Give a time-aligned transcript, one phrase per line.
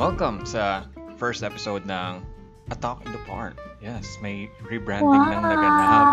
[0.00, 0.88] Welcome sa
[1.20, 2.24] first episode ng
[2.72, 3.60] A Talk in the Park.
[3.84, 6.06] Yes, may rebranding ng naganap.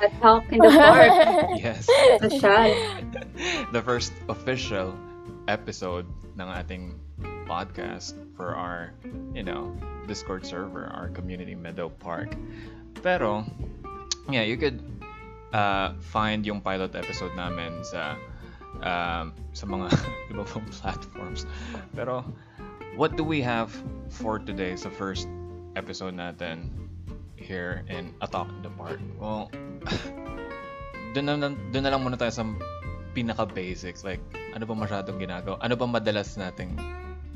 [0.00, 1.12] A talk in the park.
[1.60, 1.84] Yes,
[2.24, 2.72] Social.
[3.76, 4.96] the first official
[5.44, 6.08] episode
[6.40, 6.96] ng ating
[7.44, 8.96] podcast for our,
[9.36, 9.76] you know,
[10.08, 12.32] Discord server, our community Meadow Park.
[13.04, 13.44] Pero,
[14.32, 14.80] yeah, you could
[15.52, 18.16] uh, find yung pilot episode namin sa
[18.80, 19.92] um, sa mga
[20.32, 21.44] iba pang platforms.
[21.92, 22.24] Pero,
[22.96, 23.68] what do we have
[24.08, 25.28] for today sa first
[25.76, 26.72] episode natin
[27.36, 28.96] here in A Talk in the Park?
[29.20, 29.52] Well,
[31.14, 32.48] dun na, dun na lang muna tayo sa
[33.12, 34.00] pinaka-basics.
[34.00, 34.24] Like,
[34.56, 35.60] ano ba masyadong ginagawa?
[35.60, 36.80] Ano ba madalas nating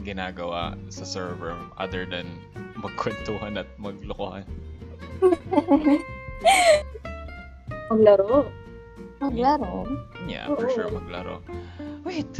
[0.00, 2.40] ginagawa sa server other than
[2.80, 4.48] magkwentuhan at maglokohan?
[7.92, 8.48] Maglaro.
[9.20, 9.84] Maglaro.
[10.24, 11.44] Yeah, for sure maglaro.
[12.08, 12.32] Wait,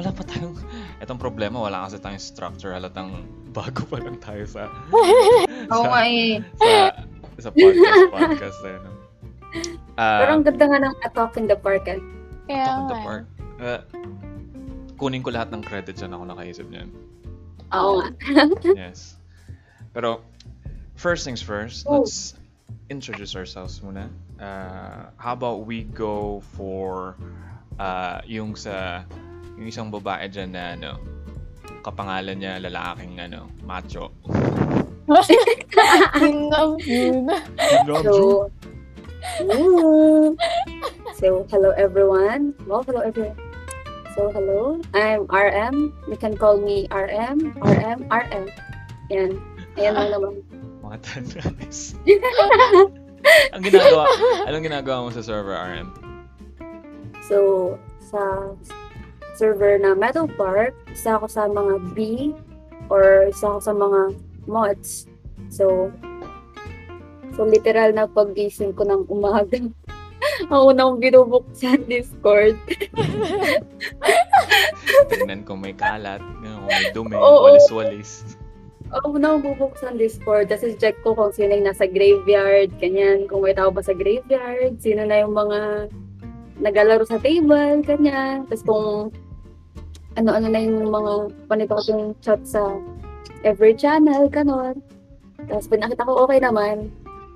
[0.00, 0.56] wala pa tayong...
[1.04, 2.72] Itong problema, wala kasi tayong structure.
[2.72, 3.20] Halatang
[3.52, 4.72] bago pa lang tayo sa...
[5.68, 6.40] Nga eh.
[6.56, 6.96] sa,
[7.36, 8.82] sa podcast, podcast na yun.
[8.82, 8.92] no?
[10.00, 11.84] Ah, Pero ang ganda nga ng A talk in the park.
[11.84, 12.00] Eh.
[12.48, 13.04] Kaya Talk in the nga.
[13.04, 13.24] Park.
[13.60, 13.80] Uh,
[14.96, 16.88] kunin ko lahat ng credit dyan ako nakaisip niyan.
[17.76, 18.08] Oo nga.
[18.88, 19.20] Yes.
[19.92, 20.24] Pero,
[20.96, 22.00] first things first, Oh.
[22.00, 22.40] let's
[22.88, 24.08] introduce ourselves muna.
[24.40, 27.20] Uh, how about we go for
[27.76, 29.04] uh, yung sa
[29.60, 30.96] yung isang babae dyan na ano,
[31.84, 34.08] kapangalan niya lalaking ano, macho.
[36.16, 37.28] Yun lang yun.
[38.00, 38.48] So,
[41.20, 42.56] so hello everyone.
[42.64, 43.36] Well, hello everyone.
[44.16, 45.92] So hello, I'm RM.
[46.08, 48.44] You can call me RM, RM, RM.
[49.12, 49.36] Yan.
[49.76, 50.40] Ayan lang naman.
[50.88, 51.92] Mga tanais.
[53.52, 54.08] Ang ginagawa,
[54.48, 55.92] anong ginagawa mo sa server RM?
[57.28, 58.56] So, sa
[59.40, 62.28] server na Meadow Park, isa ako sa mga B
[62.92, 64.00] or isa ako sa mga
[64.44, 65.08] mods.
[65.48, 65.88] So,
[67.32, 69.56] so literal na paggising ko ng umaga,
[70.52, 72.60] ang una kong binubuksan Discord.
[75.08, 77.48] Tingnan kung may kalat, kung may dumi, Oo.
[77.48, 78.36] walis-walis.
[78.90, 83.40] Ang una kong bubuksan Discord, tapos check ko kung sino yung nasa graveyard, ganyan, kung
[83.40, 85.88] may tao ba sa graveyard, sino na yung mga
[86.60, 88.44] naglalaro sa table, ganyan.
[88.50, 89.14] Tapos kung
[90.18, 91.12] ano-ano na yung mga
[91.46, 92.78] panito ko yung chat sa
[93.46, 94.82] every channel, ganon.
[95.46, 96.90] Tapos pag nakita ko okay naman,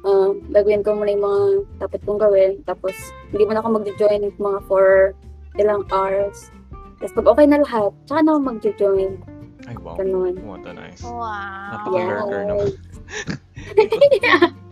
[0.04, 1.42] uh, gagawin ko muna yung mga
[1.86, 2.52] dapat kong gawin.
[2.66, 2.94] Tapos
[3.32, 5.14] hindi mo na ako mag-join mga for
[5.56, 6.50] ilang hours.
[7.00, 9.12] Tapos pag okay na lahat, tsaka na ako mag-join.
[9.64, 9.96] Ay, wow.
[9.96, 10.34] Ganon.
[10.44, 11.00] What a nice.
[11.00, 11.72] Wow.
[11.72, 12.48] Napaka-lurker Yes.
[12.52, 12.70] naman.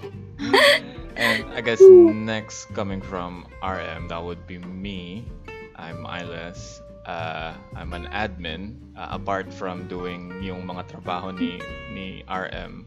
[1.17, 5.25] And I guess next coming from RM, that would be me.
[5.77, 6.83] I'm Iles.
[7.07, 8.95] Uh, I'm an admin.
[8.97, 11.59] Uh, apart from doing yung mga trabaho ni,
[11.91, 12.87] ni RM,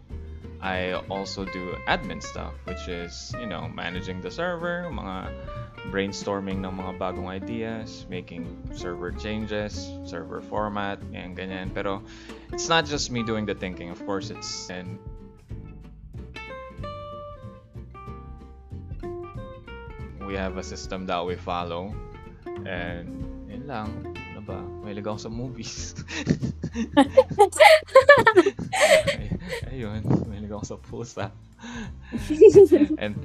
[0.61, 5.29] I also do admin stuff, which is, you know, managing the server, mga
[5.91, 11.69] brainstorming ng mga bagong ideas, making server changes, server format, and ganyan.
[11.73, 12.01] Pero
[12.53, 13.89] it's not just me doing the thinking.
[13.91, 14.97] Of course, it's and
[20.25, 21.93] we have a system that we follow.
[22.65, 23.34] And
[23.65, 23.89] yun lang.
[24.37, 24.61] Ano ba?
[24.85, 25.97] May ako sa movies.
[29.17, 29.33] Ay,
[29.73, 30.05] ayun.
[30.29, 31.25] May ako sa pusa.
[33.01, 33.17] And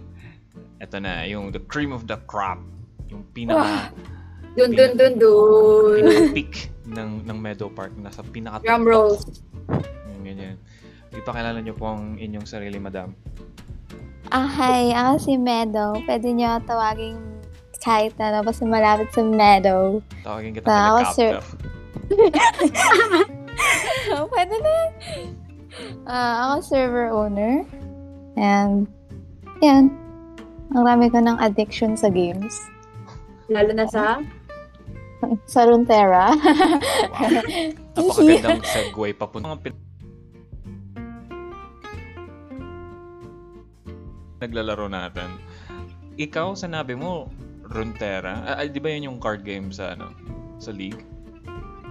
[0.80, 2.64] eto na, yung the cream of the crop.
[3.12, 3.92] Yung pinaka
[4.56, 6.02] Dun, dun, dun, dun.
[6.08, 6.54] pinaka peak
[6.88, 9.44] ng ng Meadow Park nasa pinaka Drum rolls.
[10.16, 10.56] Yung ganyan.
[11.12, 13.12] Ipakilala niyo po ang inyong sarili, madam.
[14.32, 14.96] Ah, hi.
[14.96, 16.00] Ako si Meadow.
[16.08, 17.29] Pwede niyo ako tawagin
[17.78, 20.02] kahit ano, basta malapit sa Meadow.
[20.26, 21.38] Tawagin kita ako, pala sir.
[21.38, 22.10] Capta.
[24.34, 24.74] Pwede na.
[26.08, 27.62] Ah, ako server owner.
[28.34, 28.90] And,
[29.62, 29.94] yan.
[30.74, 32.58] Ang rami ko ng addiction sa games.
[33.50, 34.22] Lalo na sa
[35.52, 36.32] Sa Runeterra.
[36.32, 37.44] Wow.
[38.00, 39.52] Napakagandang segue papunta.
[39.52, 39.84] Mga pin-
[44.40, 45.28] naglalaro natin.
[46.16, 47.28] Ikaw, sanabi mo,
[47.70, 48.34] Runeterra.
[48.44, 50.10] Ah, ah, di ba yun yung card game sa ano?
[50.58, 51.06] Sa League?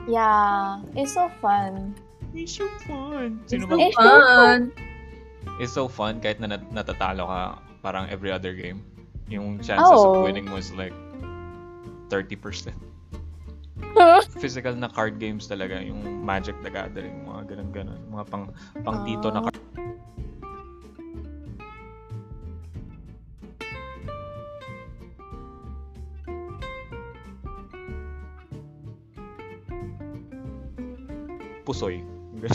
[0.06, 0.82] yeah.
[0.94, 1.94] It's so fun.
[2.34, 3.42] It's so fun.
[3.46, 3.76] Sino so ba?
[3.78, 4.60] Eh, fun.
[5.58, 7.42] It's so fun kahit na nat- natatalo ka
[7.80, 8.82] parang every other game.
[9.30, 10.26] Yung chances of Oh.
[10.26, 10.94] winning mo is like
[12.10, 12.74] 30%.
[14.42, 15.78] Physical na card games talaga.
[15.80, 18.02] Yung Magic the Gathering, mga ganun-ganun.
[18.10, 18.46] Mga pang,
[18.82, 19.46] pang tito na Ah.
[19.48, 19.58] card.
[31.70, 32.02] Pusoy.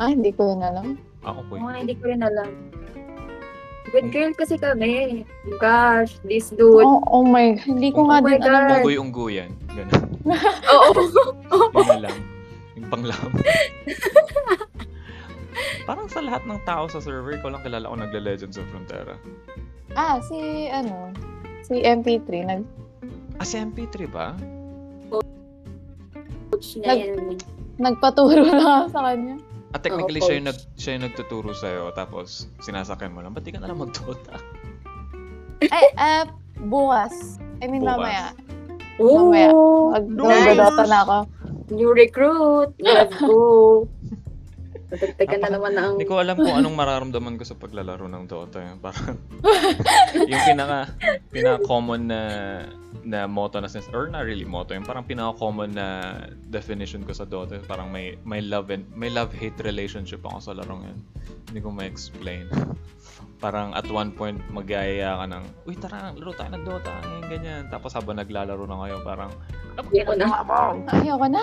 [0.00, 0.96] Ah, hindi ko yun alam.
[1.20, 1.60] Ako po.
[1.60, 2.50] Mga hindi ko rin alam.
[3.92, 5.22] Good girl kasi kami.
[5.60, 6.80] Gosh, this dude.
[6.80, 8.62] Oh, oh my, hindi ko Oh nga my din alam.
[8.72, 8.76] God.
[8.80, 9.50] Unggoy-unggoyan.
[9.76, 10.02] Ganun.
[10.72, 10.90] Oo.
[11.76, 12.18] Na lang.
[12.72, 13.30] Yung panglam.
[15.86, 19.20] Parang sa lahat ng tao sa server, ko lang kilala ko nagle-Legends of Frontera.
[19.92, 21.12] Ah, si, ano,
[21.60, 22.64] si MP3, nag,
[23.36, 24.32] Ah, si MP3 ba?
[26.48, 27.36] Coach niya yan.
[27.78, 29.36] Nagpaturo na sa kanya.
[29.72, 33.32] Ah, technically, Oo, siya, yung nag, siya yung nagtuturo sa'yo, tapos sinasakyan mo lang.
[33.32, 34.36] Ba't di ka na lang mag-Dota?
[35.64, 36.28] Ay, ah,
[36.60, 37.40] bukas.
[37.64, 37.96] I mean, Bukas.
[37.96, 38.24] mamaya.
[39.00, 39.48] Mamaya.
[39.48, 39.96] Oo.
[39.96, 40.88] Mag, Nice.
[40.92, 41.18] Na ako.
[41.72, 42.76] New recruit.
[42.76, 43.88] Let's go.
[44.92, 45.96] Natagtagan na naman ang...
[45.96, 48.60] Hindi ko alam kung anong mararamdaman ko sa paglalaro ng Dota.
[48.60, 48.76] eh.
[48.76, 49.16] Parang,
[50.30, 50.92] yung pinaka,
[51.32, 52.20] pinaka-common na
[53.02, 56.14] na motto na sense or not really motto yung parang pinaka-common na
[56.52, 60.52] definition ko sa Dota parang may may love and may love hate relationship ako sa
[60.54, 60.98] larong yan
[61.50, 62.46] hindi ko ma-explain
[63.42, 67.62] parang at one point magaya ka ng uy tara laro tayo ng Dota ganyan ganyan
[67.74, 69.32] tapos habang naglalaro na kayo parang
[69.72, 70.28] Ayoko na.
[70.92, 71.42] Ayoko na.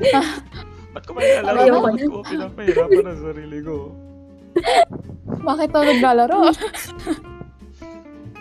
[0.96, 3.76] ba't ko ba nilalaro Ayoko ba't ko pinapahirapan ang sarili ko
[5.44, 6.38] Bakit ako naglalaro?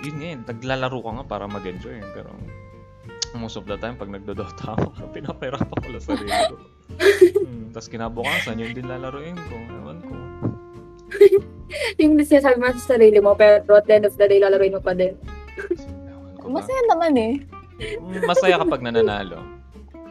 [0.06, 1.98] yun nga yun, naglalaro ka nga para mag-enjoy.
[2.14, 2.32] Pero
[3.36, 6.56] most of the time, pag nagdodota ako, pinapahirapan ko lang sarili ko.
[7.42, 9.56] hmm, Tapos kinabukasan, yun din lalaroin ko.
[9.82, 10.16] Ewan ko.
[12.00, 14.82] Yung sinasabi mo sa sarili mo, pero at the end of the day, lalaroin mo
[14.82, 15.18] pa din.
[16.46, 17.34] Masaya naman eh.
[18.00, 19.55] Mm, Masaya kapag nananalo.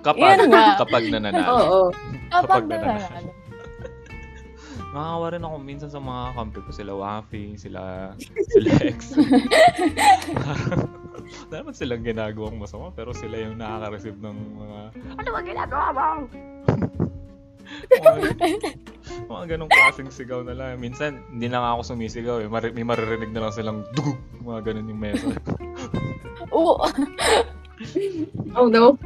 [0.04, 0.76] Kapag, Yun nga.
[0.76, 1.48] kapag nananalo.
[1.56, 1.80] Oo.
[2.28, 3.30] Kapag Kapag nananalo.
[4.92, 6.70] Nakakawa rin ako minsan sa mga kampi ko.
[6.70, 8.12] Sila Wafi, sila,
[8.46, 8.98] sila X.
[11.48, 14.78] Wala naman silang ginagawang masama, pero sila yung nakaka-receive ng mga,
[15.16, 16.04] ano ba ginagawa mo?
[17.88, 18.28] mga,
[19.24, 20.76] mga ganong klaseng sigaw na lang.
[20.76, 22.46] Minsan, hindi na nga ako sumisigaw eh.
[22.46, 24.20] Mari- may maririnig na lang silang dugug.
[24.44, 25.32] Mga ganon yung mesa.
[26.52, 26.76] Oo.
[28.54, 29.00] Oh no.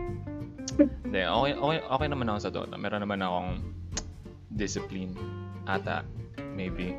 [0.79, 2.77] Hindi, okay, okay, okay naman ako sa Dota.
[2.79, 3.51] Meron naman akong
[4.55, 5.13] discipline.
[5.67, 6.07] Ata,
[6.55, 6.95] maybe.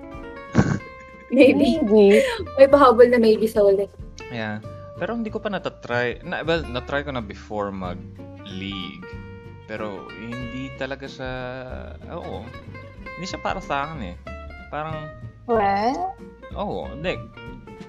[1.30, 1.78] Maybe.
[1.86, 2.26] Maybe.
[2.58, 3.94] May pahabol na maybe sa ulit.
[4.34, 4.66] Yeah.
[4.98, 6.26] Pero hindi ko pa natatry.
[6.26, 9.06] Na, well, natry ko na before mag-league.
[9.70, 11.34] Pero hindi talaga siya...
[12.10, 12.42] Oo.
[13.06, 14.16] Hindi siya para sa akin eh.
[14.74, 15.06] Parang...
[15.46, 16.18] Well,
[16.58, 16.90] Oo.
[16.90, 17.14] hindi.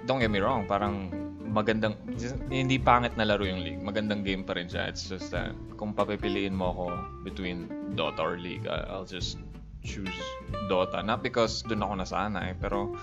[0.04, 0.68] Don't get me wrong.
[0.68, 1.08] Parang
[1.50, 1.98] magandang...
[2.48, 3.82] Hindi pangit na laro yung league.
[3.82, 4.86] Magandang game pa rin siya.
[4.86, 6.84] It's just that kung papipiliin mo ako
[7.26, 7.66] between
[7.98, 9.42] Dota or League, I'll just
[9.82, 10.14] choose
[10.70, 11.02] Dota.
[11.02, 12.94] Not because dun ako nasanay, pero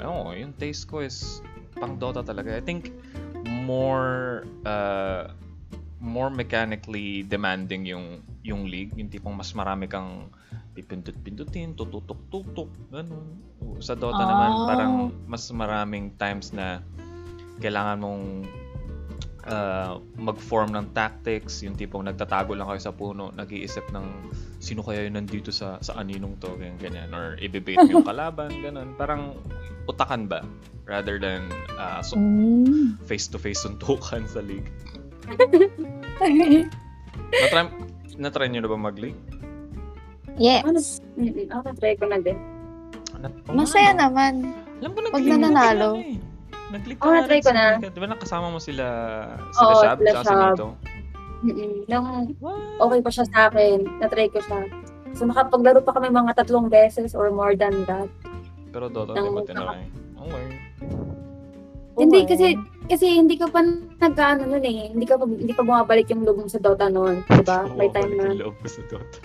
[0.00, 1.44] Oo, yung taste ko is
[1.76, 2.56] pang Dota talaga.
[2.56, 2.92] I think
[3.44, 5.32] more uh,
[6.00, 10.32] more mechanically demanding yung yung league, yung tipong mas marami kang
[10.74, 13.42] pipindut-pindutin, tututok-tutok, ganun.
[13.82, 14.66] Sa Dota naman, Ah.
[14.66, 14.92] parang
[15.26, 16.80] mas maraming times na
[17.60, 18.24] kailangan mong
[19.48, 24.06] uh, mag-form ng tactics, yung tipong nagtatago lang kayo sa puno, nag-iisip ng
[24.60, 27.08] sino kaya yung nandito sa sa aninong to, ganyan, ganyan.
[27.12, 28.92] Or ibibait yung kalaban, ganun.
[28.96, 29.36] Parang
[29.88, 30.44] utakan ba?
[30.84, 31.46] Rather than
[31.78, 32.98] uh, so, mm.
[33.06, 34.66] face-to-face suntukan sa league.
[37.30, 37.62] Natry,
[38.18, 39.29] natry nyo na ba mag-league?
[40.38, 41.00] Yes.
[41.16, 41.48] Mm-mm.
[41.50, 42.38] Ako na-try ko na din.
[43.48, 44.08] Oo Masaya no?
[44.08, 44.32] naman.
[44.80, 45.90] Alam ko Pag nag-league ka nananalo.
[45.96, 46.18] na eh.
[46.70, 47.64] Nag-league ka Oo, na rin ko na.
[47.82, 48.86] Di ba nakasama mo sila,
[49.52, 50.54] sila Oo, Shab, sila Shab.
[50.54, 50.68] Nito?
[51.88, 52.60] Nung What?
[52.78, 54.60] okay pa siya sa akin, na-try ko siya.
[55.16, 58.06] So nakapaglaro pa kami mga tatlong beses or more than that.
[58.70, 59.90] Pero Dota, di ba tinry?
[60.20, 60.44] Okay.
[61.98, 62.28] Hindi Oo.
[62.28, 62.46] kasi
[62.86, 63.60] kasi hindi ka pa
[64.00, 64.94] nag-ano nun eh.
[64.94, 67.66] Hindi ka pa, hindi pa bumabalik yung loob mo sa Dota noon, 'di ba?
[67.78, 69.18] May time na yung loob ko sa Dota.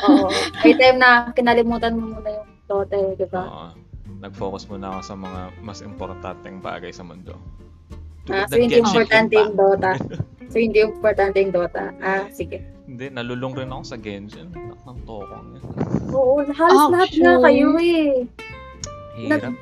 [0.00, 0.28] Oo.
[0.62, 3.42] May time na kinalimutan mo muna yung Dota, eh, 'di ba?
[3.44, 3.68] Oo.
[4.22, 7.34] Nag-focus muna ako sa mga mas importanteng bagay sa mundo.
[8.30, 9.98] Ah, so hindi importante yung Dota.
[10.52, 11.96] So hindi importante yung Dota.
[12.04, 12.60] Ah, sige.
[12.84, 14.52] Hindi, nalulung rin ako sa Genshin.
[14.52, 15.64] Nak ng tokong yan.
[16.12, 17.40] Oo, halos lahat na Actually.
[17.40, 18.12] kayo eh.
[19.16, 19.40] Hirap.
[19.40, 19.56] Nag,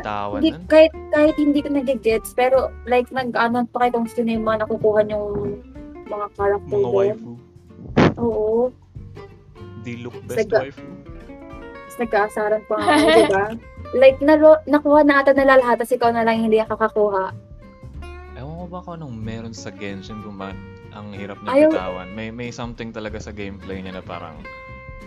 [0.00, 4.48] Bitawan hindi, kahit, kahit hindi ko nag-gets, pero like nag-ano pa kayo kung sino yung
[4.48, 5.60] mga nakukuha yung
[6.08, 7.32] mga character Mga waifu.
[8.16, 8.72] Oo.
[9.80, 10.84] Di look best Saga- waifu.
[11.80, 13.44] Tapos nagkaasaran pa nga, di ba?
[13.90, 17.34] Like, nalo, nakuha na ata nila lahat, tapos ikaw na lang hindi nakakakuha.
[18.38, 20.54] Ewan ko ba kung anong meron sa Genshin kung ba
[20.94, 22.08] ang hirap niya Ayaw- bitawan.
[22.14, 24.38] May, may something talaga sa gameplay niya na parang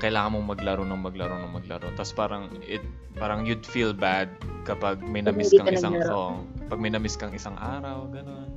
[0.04, 1.88] kailangan mong maglaro ng maglaro ng maglaro.
[1.96, 2.84] Tapos parang it
[3.16, 4.28] parang you'd feel bad
[4.64, 6.12] kapag may na-miss kang ka isang naglaro.
[6.12, 6.34] oh,
[6.68, 8.52] pag may na-miss kang isang araw, ganun.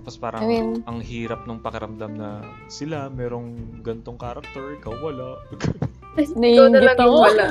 [0.00, 2.40] Tapos parang I mean, ang hirap nung pakiramdam na
[2.72, 3.52] sila merong
[3.84, 5.36] gantong character, ikaw wala.
[5.52, 7.20] Ikaw na Naiingit lang yung ako.
[7.20, 7.46] wala.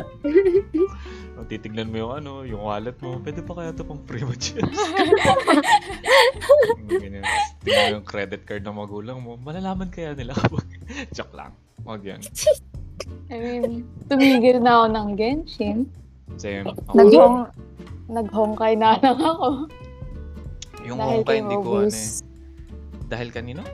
[1.38, 3.22] O, Titignan mo yung ano, yung wallet mo.
[3.22, 4.66] Pwede pa kaya ito pang free mo chess?
[6.90, 7.22] Ganyan.
[7.62, 9.38] Tingnan mo yung credit card ng magulang mo.
[9.38, 10.66] Malalaman kaya nila kapag...
[11.16, 11.54] Joke lang.
[11.86, 12.20] Huwag yan.
[13.30, 15.78] I mean, tumigil na ako ng Genshin.
[16.36, 16.66] Same.
[16.66, 17.38] Ako, Naghong,
[18.10, 19.70] naghongkay na lang ako.
[20.82, 22.29] yung dahil Honkai kay hindi ko ano eh.
[23.10, 23.66] Dahil kanino?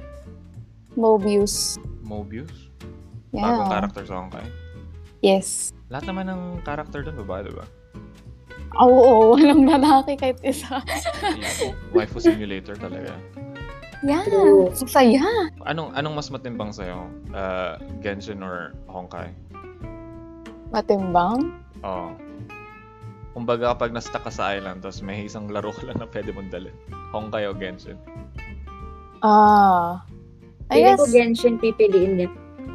[0.96, 1.76] Mobius.
[2.00, 2.72] Mobius?
[3.36, 3.52] Yeah.
[3.52, 4.48] Bagong character sa Honkai.
[5.20, 5.76] Yes.
[5.92, 7.68] Lahat naman ng character doon babae, diba?
[8.80, 10.80] Oo, oo, walang lalaki kahit isa.
[11.36, 11.76] Yeah.
[11.92, 13.20] Waifu simulator talaga.
[14.04, 14.72] Yeah, True.
[14.72, 15.26] ang saya.
[15.66, 17.10] Anong anong mas matimbang sa'yo?
[17.34, 19.34] Uh, Genshin or Honkai?
[20.70, 21.58] Matimbang.
[21.84, 22.14] Oo.
[23.36, 26.54] Kumbaga kapag na-stuck ka sa island, tapos may isang laro ka lang na pwede mong
[26.54, 26.76] dalhin.
[27.12, 28.00] Honkai o Genshin.
[29.22, 30.04] Ah.
[30.68, 32.30] I Pili guess, ko Genshin pipiliin niya.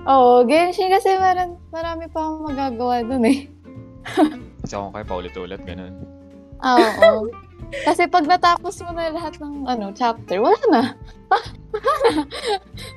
[0.07, 3.51] oo, Genshin kasi maran, marami pa akong magagawa dun eh.
[4.61, 6.05] Kasi Honkai paulit-ulit, ganun.
[6.61, 7.29] Ah, oo.
[7.85, 10.83] Kasi pag natapos mo na lahat ng ano chapter, wala na.
[11.29, 11.49] wala
[12.15, 12.23] na.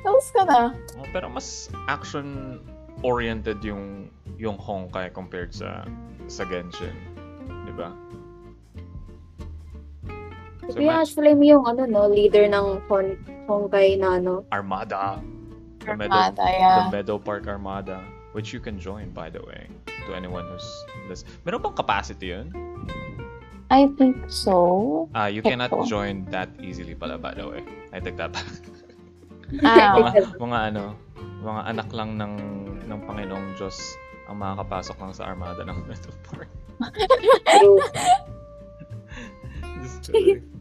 [0.03, 0.59] Tapos ka na.
[0.99, 5.87] Oh, pero mas action-oriented yung yung Honkai compared sa
[6.27, 6.93] sa Genshin.
[7.63, 7.93] Di ba?
[10.71, 13.19] So, Si Ash Flame yung ano no, leader ng Hon
[13.51, 14.47] Honkai na ano.
[14.47, 15.19] Armada.
[15.83, 16.87] The Meadow, Armada, yeah.
[16.87, 17.99] the Meadow Park Armada.
[18.31, 19.67] Which you can join, by the way.
[20.07, 20.65] To anyone who's
[21.11, 21.27] this.
[21.43, 22.49] Meron bang capacity yun?
[23.69, 25.09] I think so.
[25.13, 27.61] Ah, you Heck cannot join that easily pala, by the way.
[27.91, 28.47] I take that back.
[29.61, 30.97] Ah, mga, mga ano,
[31.45, 32.33] mga anak lang ng
[32.89, 33.77] ng Panginoong Diyos
[34.25, 36.49] ang makakapasok lang sa armada ng Meadow Park.
[37.45, 37.77] True.
[39.83, 40.52] Just joking.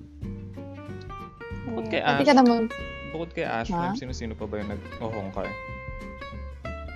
[2.02, 2.68] Ash, ka naman
[3.12, 3.68] bukod kay Ash?
[3.68, 5.50] Flame, sino-sino pa ba yung nag-ohongkay?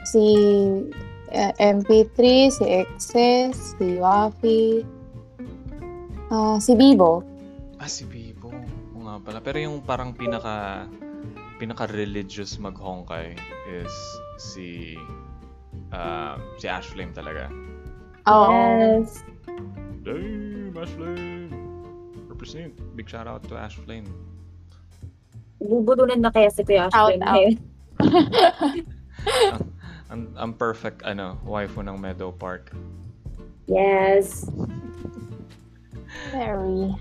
[0.06, 0.26] si
[1.34, 4.86] eh, MP3, si Excess, si Wafi,
[6.30, 7.26] ah, si Bibo.
[7.82, 8.54] Ah, si Bibo.
[8.94, 9.42] Oo nga pala.
[9.42, 10.86] Pero yung parang pinaka
[11.58, 13.34] pinaka-religious mag-hongkay
[13.66, 13.94] is
[14.38, 14.94] si
[15.90, 17.50] ah, si Ash Flame talaga.
[18.30, 18.54] Oo.
[19.02, 19.26] Yes.
[20.06, 21.50] Damn, Ash Flame!
[22.30, 22.78] Represent.
[22.94, 23.74] Big shout out to Ash
[25.58, 25.68] Flame.
[25.70, 27.56] Bubudulan na kaya si Kuya Ash Shout out.
[30.06, 32.70] Ang, ang perfect ano, waifu ng Meadow Park.
[33.66, 34.46] Yes.
[36.30, 36.94] Very.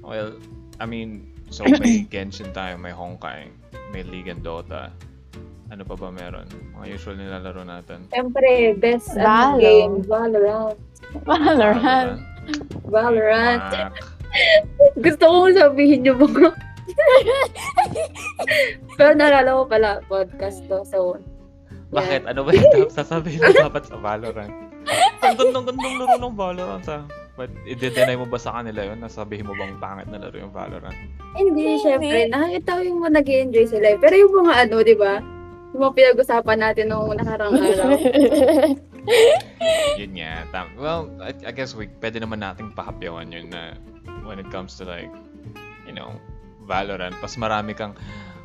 [0.00, 0.40] Well,
[0.80, 3.52] I mean, so may Genshin tayo, may Honkai,
[3.92, 4.88] may League and Dota.
[5.68, 6.48] Ano pa ba meron?
[6.80, 8.08] Mga usual nilalaro natin.
[8.08, 9.54] Siyempre, best Valo.
[9.54, 10.78] ano, game, Valorant.
[11.28, 12.12] Valorant.
[12.88, 13.62] Valorant.
[13.68, 13.94] Mak.
[15.04, 16.69] Gusto ko sabihin yung mga...
[18.96, 20.82] Pero nalala ko pala, podcast to.
[20.84, 21.18] So,
[21.90, 22.26] Bakit?
[22.30, 24.52] Ano ba yung sasabihin mo dapat sa Valorant?
[25.20, 27.00] Ang gandang-gandang laro ng Valorant ha.
[27.34, 29.00] But i-deny mo ba sa kanila yun?
[29.00, 30.94] Nasabihin mo bang pangit na laro yung Valorant?
[31.34, 33.86] hindi, syempre, nakakita ko yung mga nag enjoy sila.
[33.94, 33.98] eh.
[33.98, 35.18] Pero yung mga ano, di ba?
[35.72, 37.90] Yung mga pinag-usapan natin nung nakarang araw.
[40.00, 40.44] Yun nga.
[40.52, 43.74] Tam- well, I, I guess we, pwede naman nating pahapyawan yun na
[44.26, 45.08] when it comes to like,
[45.86, 46.12] you know,
[46.70, 47.98] Valorant, mas marami kang,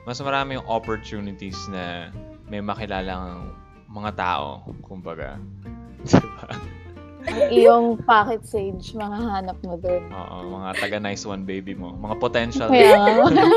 [0.09, 2.09] mas marami yung opportunities na
[2.49, 3.53] may makilalang
[3.85, 5.37] mga tao, kumbaga.
[6.09, 6.49] Diba?
[7.49, 10.13] Iyong pocket sage, makahanap mo dun.
[10.13, 11.97] Oo, mga taga nice one baby mo.
[11.97, 13.01] Mga potential, nga.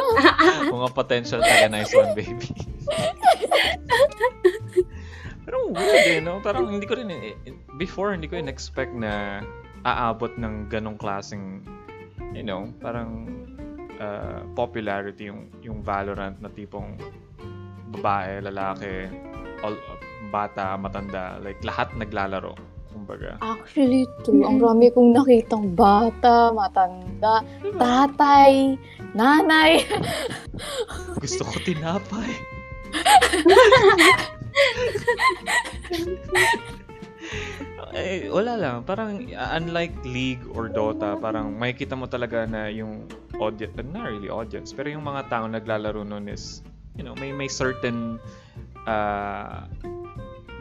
[0.77, 2.49] mga potential taga nice one baby.
[5.45, 6.41] Pero weird eh, no?
[6.41, 7.37] Parang hindi ko rin, eh,
[7.77, 9.45] before hindi ko in-expect na
[9.85, 11.61] aabot ng ganong klaseng,
[12.33, 13.29] you know, parang
[14.01, 16.99] uh, popularity yung, yung Valorant na tipong
[17.95, 19.09] babae, lalaki,
[19.63, 19.77] all,
[20.29, 22.55] bata, matanda, like lahat naglalaro.
[22.89, 23.37] Kumbaga.
[23.45, 24.43] Actually, true.
[24.43, 27.45] Ang rami kong nakitang bata, matanda,
[27.77, 28.75] tatay,
[29.15, 29.85] nanay.
[31.23, 32.33] Gusto ko tinapay.
[37.95, 38.77] eh, wala lang.
[38.85, 43.09] Parang uh, unlike League or Dota, parang makikita mo talaga na yung
[43.39, 46.61] audience, not really audience, pero yung mga tao naglalaro nun is,
[46.99, 48.19] you know, may may certain
[48.89, 49.65] uh,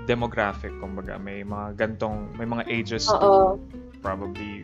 [0.08, 1.20] demographic, kumbaga.
[1.20, 3.60] May mga gantong, may mga ages to Oo.
[4.00, 4.64] probably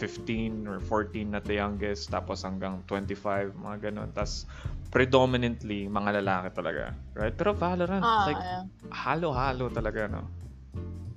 [0.00, 4.08] 15 or 14 at the youngest, tapos hanggang 25, mga ganun.
[4.16, 4.48] Tapos,
[4.88, 6.96] predominantly, mga lalaki talaga.
[7.12, 7.36] Right?
[7.36, 8.42] Pero Valorant, Ah, like,
[8.90, 10.24] halo-halo talaga, no?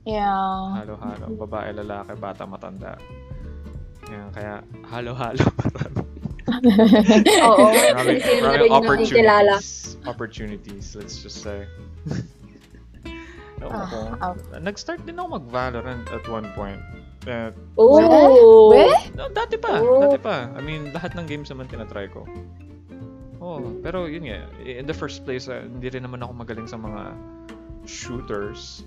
[0.05, 0.83] Yeah.
[0.83, 1.25] Halo-halo.
[1.38, 2.95] Babae, lalaki, bata, matanda.
[4.12, 5.43] Yan, kaya halo-halo.
[7.48, 7.65] Oo.
[7.72, 8.67] Yung nakikilala.
[8.69, 9.95] opportunities.
[10.03, 11.63] Opportunities, let's just say.
[13.63, 14.00] Ewan ko.
[14.19, 16.83] Ah, Nag-start din ako mag-Valorant at one point.
[17.24, 18.75] Eh, Oh.
[18.75, 18.91] Weh?
[19.15, 20.03] no, dati pa, Oh.
[20.03, 20.51] dati pa.
[20.51, 22.27] I mean, lahat ng games naman tinatry ko.
[23.39, 26.75] Oh, pero yun nga, in the first place, ah, hindi rin naman ako magaling sa
[26.75, 27.15] mga
[27.83, 28.83] shooters.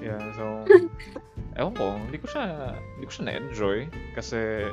[0.00, 0.64] Yeah, so,
[1.60, 3.78] ewan ko, hindi ko siya, hindi ko siya na-enjoy
[4.16, 4.64] kasi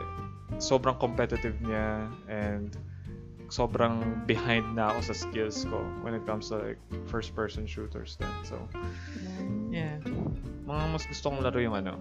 [0.58, 2.72] sobrang competitive niya and
[3.48, 8.16] sobrang behind na ako sa skills ko when it comes to like first person shooters
[8.20, 8.32] then.
[8.44, 8.56] So,
[9.72, 10.00] yeah.
[10.68, 12.00] Mga mas gusto kong laro yung ano,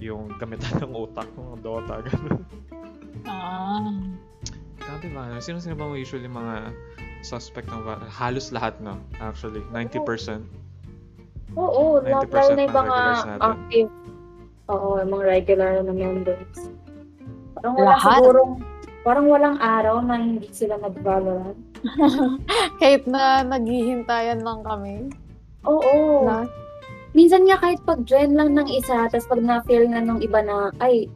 [0.00, 2.40] yung gamitan ng utak, mga Dota, ganun.
[3.28, 3.92] Ah.
[4.82, 5.38] Grabe ba?
[5.38, 6.72] Sino-sino ba usually mga
[7.22, 8.10] suspect ng Valorant?
[8.10, 8.98] Halos lahat, no?
[9.22, 10.42] Actually, 90%.
[11.58, 13.00] Oo, 90% lahat lalo na yung ng mga
[13.40, 13.90] active.
[14.72, 16.56] Oo, yung mga regular na members.
[17.58, 18.18] Parang wala Lahat?
[18.18, 18.52] sigurong,
[19.04, 21.58] parang walang araw na hindi sila mag-Valorant.
[22.80, 25.10] Kahit na naghihintayan lang kami.
[25.68, 26.26] Oo.
[26.26, 26.46] Na,
[27.12, 31.12] Minsan nga kahit pag-join lang ng isa, tapos pag na-feel na nung iba na, ay,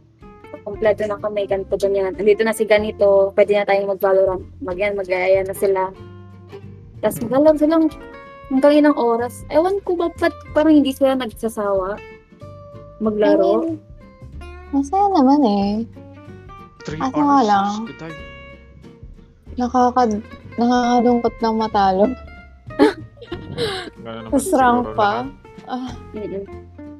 [0.61, 2.13] kompleto na kami, ganito, ganyan.
[2.21, 4.45] Andito na si ganito, pwede na tayong mag-Valorant.
[4.61, 5.89] Mag-yan, mag-aya na sila.
[7.01, 7.85] Tapos magalang silang
[8.49, 9.45] hanggang ilang oras.
[9.49, 11.97] Ewan ko ba, ba't parang hindi sila nagsasawa
[12.99, 13.67] maglaro?
[13.67, 13.79] I mean,
[14.73, 15.69] masaya naman eh.
[16.87, 17.47] 3 Ako nga hours.
[17.47, 17.73] lang.
[17.99, 18.19] Time.
[19.57, 20.03] Nakaka,
[20.55, 22.05] nakakalungkot lang matalo.
[24.01, 25.25] Tapos rank pa.
[25.67, 26.45] Ah, Mm-mm.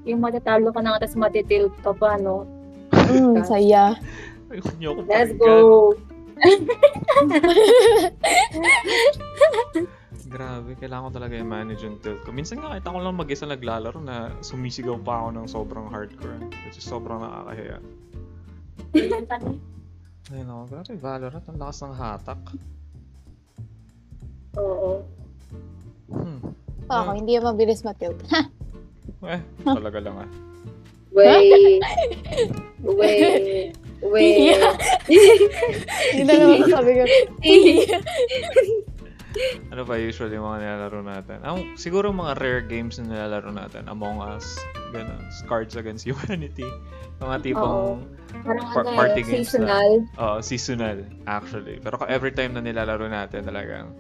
[0.03, 2.45] Yung matatalo ka na, tapos matitilt ka pa, no?
[2.91, 3.95] mm, saya.
[4.51, 5.39] Ayoko niyo ako Let's pakinggan.
[5.39, 5.95] go!
[10.37, 12.29] Grabe, kailangan ko talaga i-manage yung tilt ko.
[12.29, 16.45] Minsan nga kahit ako lang mag-isa naglalaro na sumisigaw pa ako ng sobrang hardcore.
[16.69, 17.81] Which is sobrang nakakahiya.
[20.37, 22.41] Ayun ako, grabe, Valorant, ang lakas ng hatak.
[24.61, 25.09] Oo.
[26.13, 26.53] Hmm.
[26.85, 28.21] Ako, hindi yung mabilis matilt.
[29.27, 30.31] Eh, talaga lang ah.
[31.11, 31.81] Wait.
[33.01, 33.73] Wait.
[34.05, 34.61] Wait.
[36.13, 37.05] Hindi na naman sabi ko.
[39.71, 41.39] Ano ba usually yung mga nilalaro natin?
[41.45, 43.87] Ang, siguro mga rare games na nilalaro natin.
[43.87, 44.57] Among Us,
[44.91, 45.21] ganun.
[45.45, 46.67] Cards Against Humanity.
[47.21, 48.05] Mga tipong
[48.45, 49.91] Parang Par- ano party eh, games seasonal.
[50.19, 51.81] uh, seasonal, actually.
[51.81, 53.95] Pero every time na nilalaro natin, talagang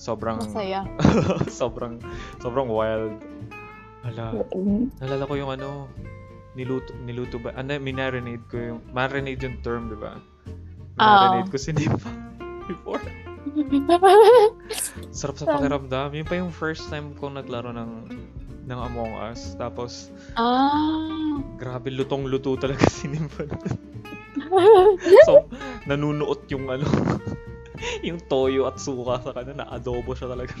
[0.00, 0.86] sobrang Masaya.
[1.50, 2.00] sobrang
[2.40, 3.18] sobrang wild.
[4.04, 4.36] Hala,
[5.00, 5.88] nalala ko yung ano,
[6.54, 7.52] niluto, niluto ba?
[7.56, 10.16] Ano, minarinade ko yung, marinade yung term, di ba?
[10.96, 12.08] Marinade ko si Nipa
[12.68, 13.02] before.
[15.18, 16.10] Sarap sa pakiramdam.
[16.16, 17.92] Yun pa yung first time ko naglaro ng
[18.64, 19.54] ng Among Us.
[19.60, 20.08] Tapos,
[20.40, 21.36] ah.
[21.60, 23.44] grabe, lutong-luto talaga si Nimpa.
[25.28, 25.44] so,
[25.84, 26.88] nanunuot yung ano,
[28.00, 30.56] yung toyo at suka sa kanya, na adobo siya talaga.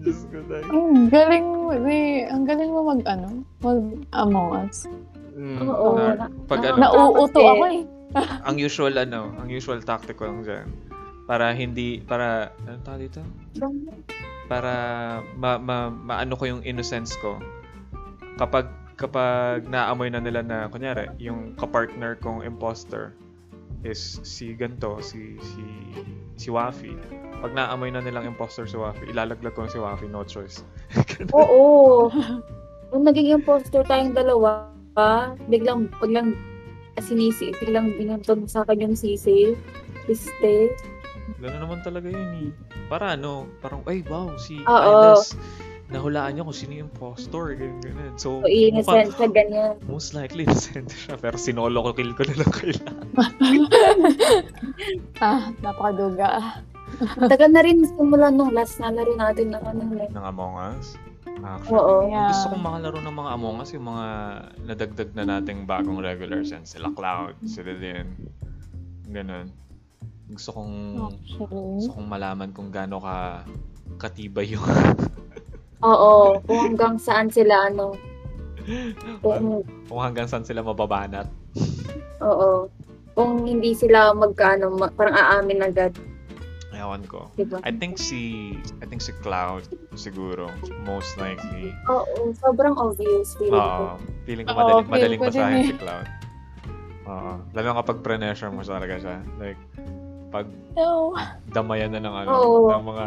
[0.00, 0.40] Diyos ko.
[0.48, 3.80] Ang galing mo, eh, ang galing mo mag, ano, mag
[4.12, 4.88] Among Us.
[5.42, 7.82] Mm, Oo, na, na- pag na- ano, Nauuto kasi- ako eh.
[8.46, 10.68] ang usual ano, ang usual tactic ko lang dyan.
[11.26, 13.20] Para hindi, para, ano tawag dito?
[14.46, 14.72] Para
[15.34, 17.40] ma, ma, maano ko yung innocence ko.
[18.36, 23.16] Kapag, kapag naamoy na nila na, kunyari, yung kapartner kong imposter
[23.82, 25.64] is si ganto, si, si,
[26.36, 26.94] si Wafi.
[27.42, 30.62] Pag naamoy na nilang imposter si Wafi, ilalaglag ko si Wafi, no choice.
[31.34, 32.12] Oo.
[32.92, 34.68] Nung naging imposter tayong dalawa,
[35.48, 36.36] biglang, biglang
[37.00, 39.56] sinisi, biglang binuntog sa akin yung sisi.
[40.04, 40.74] Piste.
[41.38, 42.50] Gano'n naman talaga yun eh.
[42.86, 45.16] Para ano, parang, ay wow, si Oo.
[45.92, 48.12] Nahulaan niya kung sino yung impostor, ganyan, ganyan.
[48.16, 49.76] So, So, innocent siya, ganyan.
[49.84, 53.06] most likely innocent siya, pero sinolo ko, kill ko na lang kailangan.
[55.20, 56.58] Ah, napakaduga.
[57.28, 60.08] Tagal na rin simula nung last na laro natin ng ano eh.
[60.10, 60.96] Ng Among Us.
[61.40, 61.94] Actually, Oo.
[62.06, 62.28] Yeah.
[62.28, 64.06] gusto kong makalaro ng mga Among Us, yung mga
[64.62, 66.62] nadagdag na nating bagong regulars yan.
[66.62, 68.12] Sila Cloud, sila din.
[69.08, 69.48] Ganun.
[70.28, 70.74] Gusto kong,
[71.08, 71.80] Actually.
[71.80, 73.42] gusto kong malaman kung gaano ka
[73.98, 74.62] katibay yung
[75.82, 77.96] Oo, kung hanggang saan sila ano.
[79.18, 81.26] Kung, kung hanggang saan sila mababanat.
[82.22, 82.70] oo.
[83.12, 85.92] Kung hindi sila magkano, ma- parang aamin agad.
[86.82, 87.30] Ewan ko.
[87.38, 87.62] Diba?
[87.62, 89.62] I think si I think si Cloud
[89.94, 90.50] siguro
[90.82, 91.70] most likely.
[91.86, 93.94] Oo, sobrang obvious feeling ko.
[93.94, 94.02] Oo.
[94.26, 95.68] Feeling ko madaling, feel madaling ko basahin eh.
[95.70, 96.06] si Cloud.
[97.06, 97.32] Oo.
[97.54, 99.16] Lalo na kapag pre-pressure mo talaga siya.
[99.38, 99.60] Like
[100.28, 101.12] pag No.
[101.48, 102.66] damayan na ng ano, Oo.
[102.72, 103.04] ng mga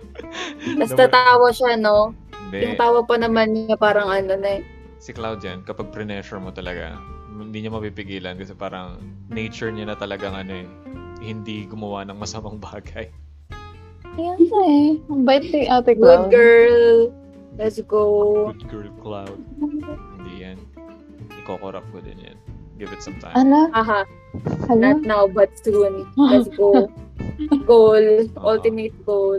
[0.78, 2.14] Tapos tatawa siya, no?
[2.48, 2.58] Hindi.
[2.64, 4.62] Yung tawa pa naman niya parang ano na eh.
[4.96, 6.96] Si Cloud yan, kapag pre-pressure mo talaga,
[7.32, 10.68] Hindi niya mapipigilan kasi parang nature niya na talagang ano eh,
[11.22, 13.08] hindi gumawa ng masamang bagay.
[14.18, 14.88] Yan na eh.
[15.08, 16.34] Ang bait ni Ate Good Cloud.
[16.34, 16.88] girl.
[17.56, 18.04] Let's go.
[18.52, 19.38] Good girl, Cloud.
[20.18, 20.58] Hindi yan.
[21.44, 22.36] Iko-corrupt ko din yan.
[22.76, 23.32] Give it some time.
[23.38, 24.04] Ala, Aha.
[24.66, 24.98] hala.
[24.98, 26.08] Not now, but soon.
[26.18, 26.90] Let's go.
[27.68, 28.26] Goal.
[28.36, 29.38] Ultimate goal.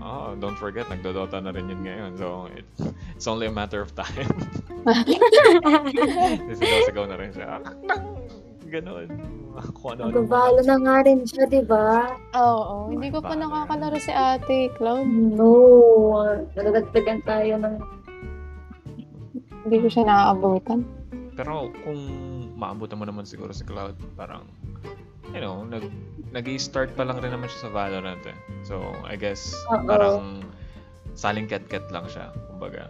[0.00, 2.16] Oh, don't forget, nagdodota na rin yun ngayon.
[2.16, 2.64] So, it,
[3.14, 4.26] it's only a matter of time.
[6.56, 7.60] Sigaw-sigaw na rin siya.
[8.70, 9.06] Ganon.
[9.74, 10.14] Kung ano-ano.
[10.14, 12.14] Magkabalo na nga rin siya, di ba?
[12.38, 15.10] Oo, hindi ko pa nakakalaro si Ate Cloud.
[15.10, 16.22] No.
[16.54, 17.74] Nadadagdagan tayo ng...
[19.66, 20.86] Hindi ko siya nakaabutan.
[21.34, 22.00] Pero kung
[22.54, 24.46] maabutan mo naman siguro si Cloud, parang,
[25.34, 25.90] you know, nag,
[26.30, 28.38] nag-start pa lang rin naman siya sa Valorant eh.
[28.62, 29.84] So, I guess, Oo.
[29.84, 30.46] parang
[31.18, 32.88] saling ket-ket lang siya, kumbaga.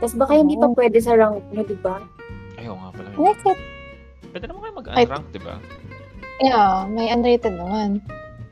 [0.00, 2.00] Tapos baka hindi pa pwede sa rank nyo, di ba?
[2.56, 3.60] Ayaw nga pala it.
[4.30, 5.56] Pwede naman mag-unrank, di ba?
[6.40, 8.00] Yeah, may unrated naman.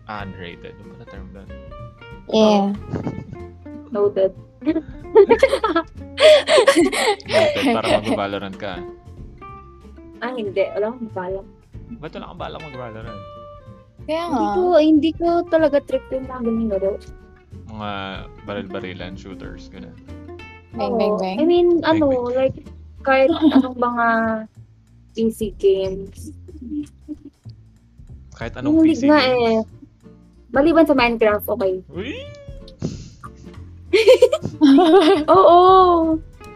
[0.05, 0.77] Ah, unrated.
[0.77, 1.49] Ano ba na term doon?
[2.29, 2.65] Yeah.
[3.95, 4.33] Noted.
[7.25, 8.81] Rated para mag-Valorant ka.
[10.21, 10.65] Ah, hindi.
[10.77, 11.47] Wala akong balak.
[11.97, 13.23] Ba't wala kang balak mag-Valorant?
[14.05, 14.37] Kaya nga.
[14.37, 16.93] Hindi ko, hindi ko talaga trip yung mga ganun laro.
[17.69, 17.91] Mga
[18.45, 19.93] baril-barilan, shooters, gano'n.
[20.77, 21.37] Bang, bang, bang.
[21.37, 22.37] I mean, Bang, ano, bang.
[22.37, 22.59] like,
[23.05, 24.07] kahit anong mga
[25.11, 26.31] PC games.
[28.33, 29.35] Kahit anong Yung PC nga games.
[29.35, 29.59] eh.
[30.49, 31.75] Maliban sa Minecraft, okay.
[31.91, 32.13] Uy!
[35.29, 35.59] Oo!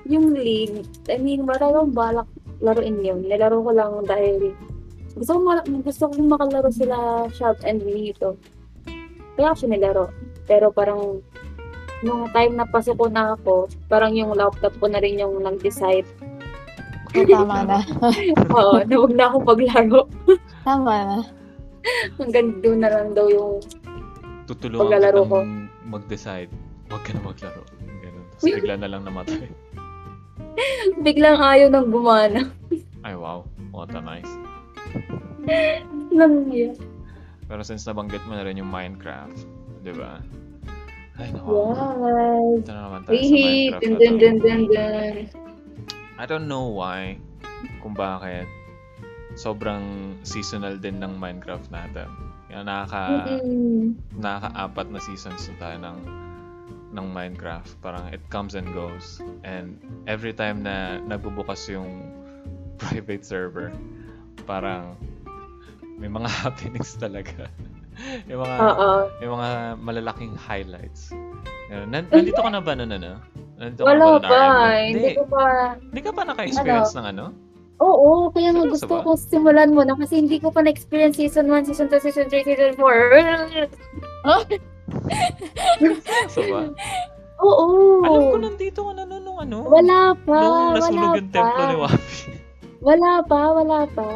[0.06, 0.82] Yung league.
[1.08, 3.20] I mean, wala akong balak laruin yun.
[3.22, 4.52] Nilaro ko lang dahil
[5.12, 6.96] gusto ko, mala- gusto ko makalaro sila
[7.30, 8.36] Shop and Vito.
[9.34, 10.06] Kaya ako siya nilaro.
[10.44, 11.20] Pero parang
[12.02, 16.08] nung time na pasok ko na ako, parang yung laptop ko na rin yung nag-decide.
[17.12, 17.78] Oh, tama na.
[18.56, 20.00] Oo, na huwag na akong paglaro.
[20.64, 21.18] Tama na.
[22.16, 23.60] Hanggang doon na lang daw yung
[24.48, 25.36] Tutulungan Paglalaro ko.
[25.86, 26.50] mag-decide.
[26.88, 27.62] Huwag ka na maglaro.
[28.00, 28.24] Ganun.
[28.32, 29.48] Tapos bigla na lang namatay.
[31.06, 32.48] biglang ayaw nang gumana.
[33.04, 33.46] Ay, wow.
[33.72, 34.28] What a nice.
[36.12, 36.48] Nang.
[37.48, 39.44] Pero since nabanggit mo na rin yung Minecraft,
[39.82, 40.20] di ba?
[41.20, 41.50] Ay, naku.
[41.52, 42.64] Yes.
[42.64, 45.41] Ito na naman tayo sa Minecraft dun dun dun dun dun.
[46.20, 47.16] I don't know why,
[47.80, 48.44] kung bakit
[49.34, 52.08] sobrang seasonal din ng Minecraft natin.
[52.48, 53.96] Kaya nakaka, Mm-mm.
[54.20, 55.98] nakaka-apat na seasons na tayo ng
[56.92, 57.72] ng Minecraft.
[57.80, 59.24] Parang it comes and goes.
[59.40, 62.12] And every time na nagbubukas yung
[62.82, 63.72] private server,
[64.44, 65.00] parang
[65.96, 67.48] may mga happenings talaga.
[68.28, 68.90] yung mga Oo.
[69.24, 71.12] yung mga malalaking highlights.
[71.72, 73.20] Nandito ka na ba nun, ano?
[73.56, 74.36] Nandito ka Wala na ba nun, pa.
[74.36, 74.92] RM?
[74.92, 75.44] Hindi ko pa.
[75.78, 77.24] Hindi ka pa naka-experience ng ano?
[77.82, 81.66] Oo, kaya nga gusto ko simulan mo na kasi hindi ko pa na-experience season 1,
[81.66, 83.66] season 2, season 3, season 4.
[86.30, 86.70] So ba?
[87.42, 87.66] Oo.
[88.06, 89.66] Alam ko nandito ka na nun nung ano.
[89.66, 90.38] Wala pa.
[90.38, 91.34] Nung nasunog wala yung pa.
[91.34, 92.30] templo ni Wafi.
[92.82, 94.06] Wala pa, wala pa.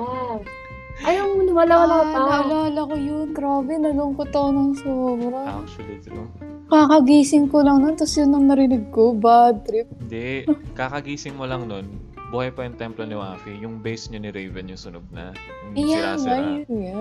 [1.06, 2.18] Ayun, wala, wala ah, pa.
[2.22, 3.26] naalala ko yun.
[3.34, 5.42] Grabe, nalungkot ako ng sobra.
[5.58, 6.30] Actually, true.
[6.66, 9.14] Kakagising ko lang nun, tapos yun ang narinig ko.
[9.14, 9.86] Bad trip.
[10.02, 10.50] Hindi.
[10.74, 11.86] Kakagising mo lang nun.
[12.34, 13.54] Buhay pa yung templo ni Wafi.
[13.62, 15.30] Yung base niyo ni Raven yung sunog na.
[15.78, 16.66] Yung nga, sira-sira.
[16.66, 16.98] yun nga.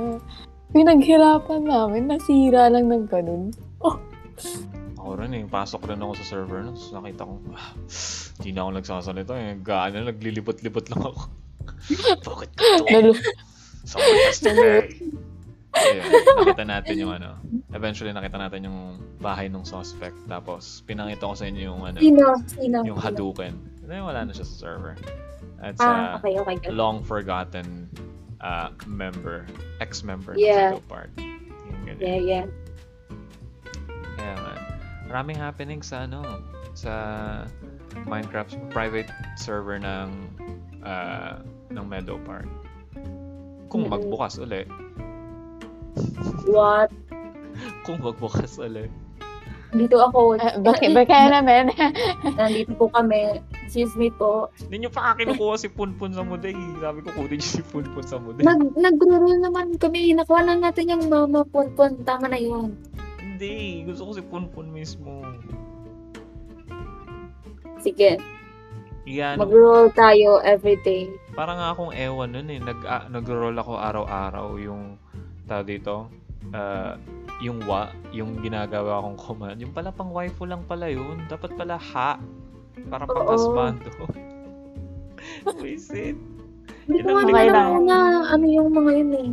[0.70, 3.50] Pinaghirapan namin, nasira lang ng ganun.
[5.02, 5.44] Ako rin eh.
[5.50, 6.78] Pasok rin ako sa server nun.
[6.78, 7.70] Tapos nakita ko, ah,
[8.38, 9.52] hindi na ako nagsasalita eh.
[9.66, 11.22] Gaano, naglilibot-libot lang ako.
[12.30, 12.86] Bakit ka to?
[12.86, 14.86] To pay.
[15.76, 16.04] Ayun,
[16.40, 17.36] nakita natin yung ano.
[17.70, 18.80] Eventually, nakita natin yung
[19.18, 20.16] bahay ng suspect.
[20.26, 22.26] Tapos, pinangita ko sa inyo yung ano, Sino?
[22.46, 22.78] Sino?
[22.84, 22.96] yung?
[22.96, 23.54] Hadouken.
[23.84, 24.96] Then, wala na siya sa server.
[25.60, 26.56] At Ah, sa okay, okay.
[26.62, 26.74] good.
[26.74, 27.92] long forgotten
[28.40, 29.44] uh, member,
[29.80, 30.80] ex-member Yeah.
[30.88, 31.12] ng.
[31.18, 32.00] Yung ganyan.
[32.00, 32.46] Yeah, yeah.
[34.16, 34.54] Kaya nga,
[35.06, 36.24] maraming happening sa ano,
[36.74, 36.94] sa
[38.04, 40.08] Minecraft private server ng
[40.84, 41.40] uh,
[41.72, 42.48] ng Meadow Park.
[43.68, 44.68] Kung magbukas uli,
[46.46, 46.90] What?
[47.84, 48.90] kung magbukas uli.
[49.72, 50.40] Dito ako.
[50.40, 51.68] ah, bakit ba kaya naman?
[52.40, 53.44] Nandito po kami.
[53.62, 54.48] Excuse me po.
[54.58, 56.56] Hindi nyo pa kinukuha si Punpun sa muday.
[56.80, 58.42] Sabi ko, kunin nyo si Punpun sa muday.
[58.42, 60.16] Nag, nag-roll naman kami.
[60.16, 62.02] Nakuha na natin yung mama punpun.
[62.02, 62.72] Tama na yun.
[63.20, 65.28] Hindi, gusto ko si Punpun mismo.
[67.80, 68.18] Sige.
[69.06, 71.06] Yan, Mag-roll tayo everyday.
[71.36, 72.58] parang nga akong ewan nun eh.
[72.58, 74.98] Nag, ah, nag-roll ako araw-araw yung,
[75.46, 76.10] tawag dito,
[76.54, 76.98] ah,
[77.44, 79.58] yung wa, yung ginagawa kong command.
[79.60, 81.20] Yung pala pang waifu lang pala yun.
[81.28, 82.20] Dapat pala ha.
[82.88, 83.92] Para pang husbando.
[85.60, 86.16] Visit.
[86.86, 87.98] Hindi ko alam na
[88.30, 89.30] ano yung mga yun eh.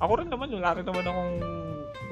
[0.00, 1.34] Ako rin naman, wala rin naman akong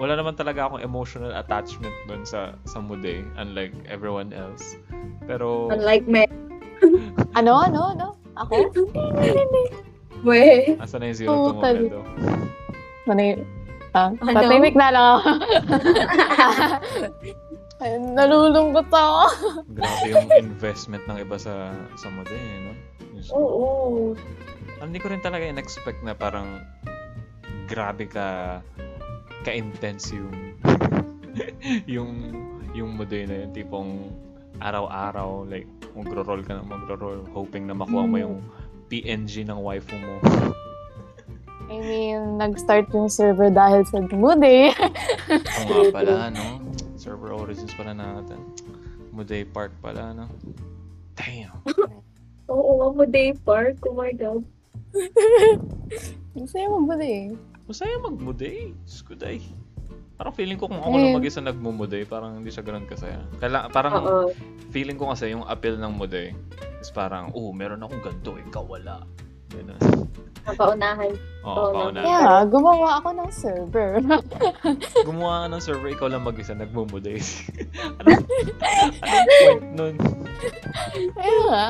[0.01, 4.77] wala naman talaga akong emotional attachment dun sa sa Muday unlike everyone else.
[5.25, 6.25] Pero Unlike me.
[7.39, 8.07] Ano, ano, ano?
[8.37, 8.75] Ako?
[10.27, 10.77] We.
[10.79, 11.89] asa na yung zero to Totally.
[11.89, 12.01] momento?
[13.05, 13.41] Ano yun?
[13.93, 14.33] Ah, Ano?
[14.33, 15.31] Patahimik na lang ako.
[17.83, 19.23] Ay, Nalulungkot ako.
[19.75, 22.73] Grabe yung investment ng iba sa sa Muday, eh, no?
[23.35, 23.65] Oo.
[24.79, 26.63] Hindi ko rin talaga in-expect na parang
[27.67, 28.59] grabe ka
[29.43, 30.35] ka-intense yung
[31.99, 32.11] yung
[32.73, 33.51] yung Muday na yun.
[33.51, 33.91] Tipong
[34.63, 38.23] araw-araw, like, magro-roll ka na magro-roll, hoping na makuha mo Mm.
[38.23, 38.37] yung
[38.87, 40.23] PNG ng waifu mo.
[41.73, 44.77] I mean, nag-start yung server dahil sa mood eh.
[45.33, 46.61] Oo nga pala, no?
[47.01, 48.37] Server origins pala natin.
[49.09, 50.29] Muday Park pala, no?
[51.17, 51.57] Damn.
[52.53, 53.81] Oo, ako day park.
[53.89, 54.45] Oh my God.
[56.37, 57.33] Masaya mo ba eh?
[57.65, 58.77] Masaya mag-muday.
[58.85, 59.41] Skuday.
[60.21, 63.25] Parang feeling ko kung ako lang mag-isa nagmumuday, parang hindi siya ganun kasaya.
[63.41, 64.29] Kaila, parang Oo.
[64.71, 66.37] feeling ko kasi yung appeal ng muday
[66.79, 69.03] is parang, oh, meron akong ganito, ikaw wala.
[69.51, 69.81] Ganun.
[70.43, 71.13] Napaunahan.
[71.43, 72.01] Oo, Oo, pauna.
[72.03, 73.91] Yeah, gumawa ako ng server.
[75.09, 77.19] Gumawa ka ng server, ikaw lang mag-isa, nagmumuday.
[77.99, 78.09] ano,
[79.03, 79.95] anong point nun?
[81.19, 81.69] Nga.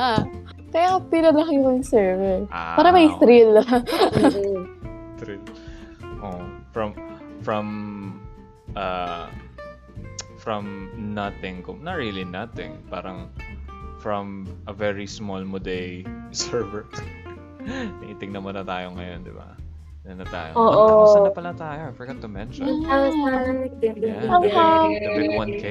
[0.73, 2.49] Kaya pinalaki ko yung server.
[2.49, 3.17] Ah, Para may okay.
[3.21, 3.61] thrill.
[3.61, 4.61] Mm-mm.
[5.21, 5.43] thrill.
[6.23, 6.41] Oh,
[6.73, 6.97] from
[7.45, 7.65] from
[8.73, 9.29] uh
[10.41, 13.29] from nothing, kum- not really nothing, parang
[14.01, 16.89] from a very small Muday server.
[17.99, 19.55] Tinitingnan mo na tayo ngayon, di ba?
[20.03, 20.51] Yan na tayo.
[20.59, 21.15] Oo.
[21.15, 21.81] 1,000 na pala tayo.
[21.87, 22.67] I forgot to mention.
[22.83, 23.15] Outside.
[23.15, 25.39] Yeah, Ang the big, the big Yay.
[25.39, 25.67] 1K.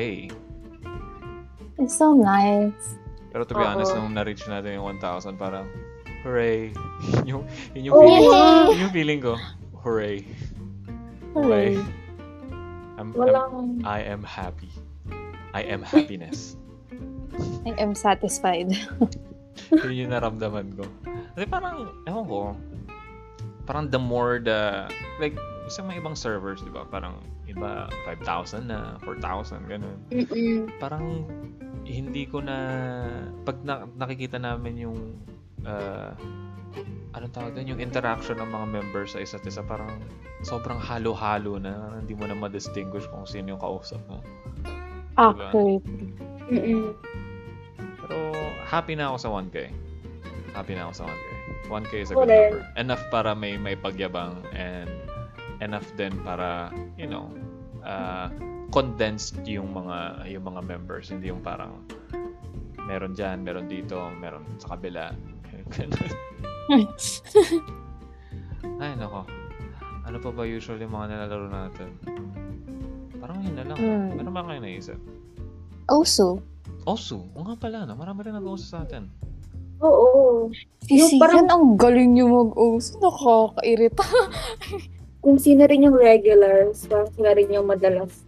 [1.80, 2.96] It's so nice.
[3.32, 3.68] Pero to be Oo.
[3.68, 5.68] honest, nung na-reach natin yung 1,000, parang,
[6.24, 6.72] hooray.
[7.24, 7.42] yun yung,
[7.76, 8.28] yun yung feeling!
[8.72, 9.34] Yun yung feeling ko.
[9.84, 10.24] Hooray.
[11.36, 11.76] Hooray.
[13.00, 13.82] I'm, I'm.
[13.82, 14.70] I am happy.
[15.52, 16.56] I am happiness.
[17.68, 18.72] I am satisfied.
[19.72, 20.84] Yun yung naramdaman ko.
[21.32, 22.40] Kasi parang, ewan ko,
[23.64, 24.84] parang the more the,
[25.16, 25.36] like,
[25.72, 26.84] sa mga ibang servers, di ba?
[26.84, 27.16] Parang,
[27.48, 29.98] iba, 5,000 na, 4,000, ganun.
[30.12, 30.68] Mm-mm.
[30.76, 31.24] Parang,
[31.88, 32.56] hindi ko na,
[33.48, 34.98] pag na, nakikita namin yung,
[35.64, 36.12] uh,
[37.16, 39.88] anong tawag doon, yung interaction ng mga members sa isa't isa, parang
[40.44, 44.20] sobrang halo-halo na, hindi mo na ma-distinguish kung sino yung kausap mo.
[45.16, 45.80] Actually.
[46.52, 46.92] Mm-mm.
[48.04, 48.16] Pero
[48.68, 49.56] happy na ako sa 1K.
[50.52, 51.28] Happy na ako sa 1K.
[51.68, 52.52] 1K is a good rin.
[52.52, 52.60] number.
[52.76, 54.88] Enough para may may pagyabang and
[55.64, 56.68] enough din para,
[57.00, 57.32] you know,
[57.80, 58.28] uh,
[58.68, 61.84] condensed yung mga yung mga members, hindi yung parang
[62.84, 65.14] meron diyan, meron dito, meron sa kabila.
[68.82, 69.24] Ay, nako.
[70.02, 71.88] Ano pa ba usually mga nilalaro natin?
[73.22, 73.78] Parang yun na lang.
[73.78, 74.18] Hmm.
[74.18, 74.98] Ano ba kayo naisip?
[75.86, 76.42] Also,
[76.82, 77.30] Osu.
[77.38, 77.94] O nga pala, no?
[77.94, 79.06] Marami rin nag-osu sa atin.
[79.82, 80.48] Oo.
[80.82, 82.98] si Yung parang- ang galing niyo mag-oso.
[82.98, 84.04] Nakakairita.
[85.22, 88.26] Kung sino rin yung regulars, parang sila rin yung madalas.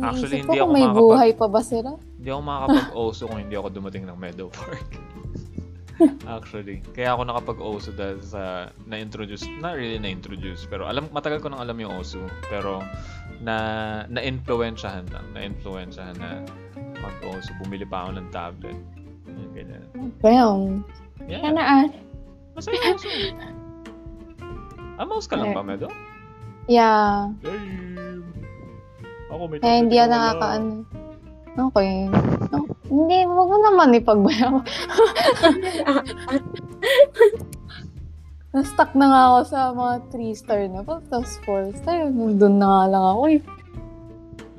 [0.00, 1.90] Actually, Iniisip hindi ko ako may makakapag- buhay pa ba sila.
[2.16, 4.88] Hindi ako makakapag-osu kung hindi ako dumating ng Meadow Park.
[6.26, 6.80] Actually.
[6.90, 8.42] Kaya ako nakapag-osu dahil sa
[8.88, 12.24] na-introduce, not really na-introduce, pero alam matagal ko nang alam yung osu.
[12.48, 12.80] Pero
[13.44, 13.56] na
[14.08, 15.26] na-influensyahan lang.
[15.36, 16.40] Na-influensyahan na
[16.96, 17.52] mag-osu.
[17.60, 18.78] Bumili pa ako ng tablet.
[19.34, 19.82] Ganyan, ganyan.
[20.22, 20.86] Bam.
[21.26, 21.42] Yeah.
[21.42, 21.84] Sana ah.
[22.54, 23.10] Masaya osu.
[24.94, 25.90] Ah, ka lang ba, Meadow?
[26.70, 27.34] Yeah.
[27.42, 28.22] Damn.
[29.26, 30.14] Ako may Kaya hindi wala.
[30.14, 30.86] nakakaano.
[31.54, 32.06] Okay.
[32.50, 34.58] No, hindi, wag mo naman ipagbaya ko.
[38.54, 41.02] Na-stuck na nga ako sa mga 3 star na pa.
[41.10, 42.06] Tapos 4 star.
[42.06, 43.42] Nandun na nga lang ako eh.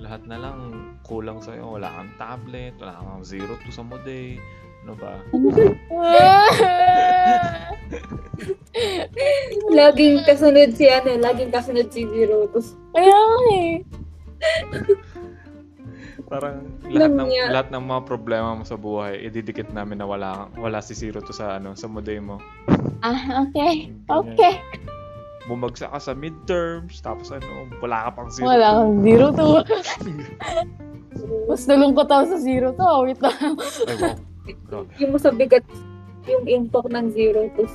[0.04, 0.60] Lahat na lang
[1.08, 1.80] kulang sa'yo.
[1.80, 4.36] Wala kang tablet, wala kang zero to sa Moday.
[4.86, 5.18] Ano ba?
[9.74, 12.46] Laging kasunod si ano, laging kasunod si Zero.
[12.54, 13.72] Tapos, Kaya nga eh.
[16.26, 20.50] Parang lahat ng Nangya- lahat ng mga problema mo sa buhay, ididikit namin na wala
[20.58, 22.42] wala si zero to sa ano, sa Moday mo.
[23.02, 23.90] Ah, okay.
[24.06, 24.34] Ganyan.
[24.34, 24.54] Okay.
[25.46, 28.50] Bumagsak ka sa midterms, tapos ano, wala ka pang zero.
[28.50, 28.78] Wala to.
[28.82, 29.48] kang zero to.
[31.50, 32.90] Mas nalungkot ako sa zero to.
[33.06, 33.54] Wait lang.
[34.68, 34.90] Grabe.
[35.02, 35.66] yung sa bigat,
[36.30, 37.50] yung impact ng Zero.
[37.54, 37.74] Tapos,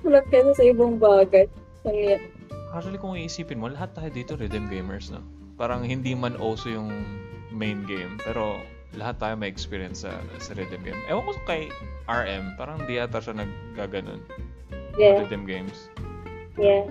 [0.00, 1.46] wala kesa sa ibang bagay.
[1.84, 2.16] Kaya,
[2.70, 5.20] Actually, kung iisipin mo, lahat tayo dito rhythm gamers, no?
[5.58, 6.88] Parang hindi man also yung
[7.50, 8.62] main game, pero
[8.94, 10.98] lahat tayo may experience sa, sa rhythm game.
[11.10, 11.66] Ewan ko kay
[12.06, 14.22] RM, parang di ata siya naggaganon.
[14.98, 15.90] Yeah, Rhythm games.
[16.58, 16.86] yeah.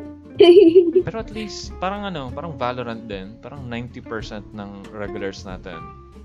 [1.04, 3.36] Pero at least, parang ano, parang Valorant din.
[3.44, 5.80] Parang 90% ng regulars natin,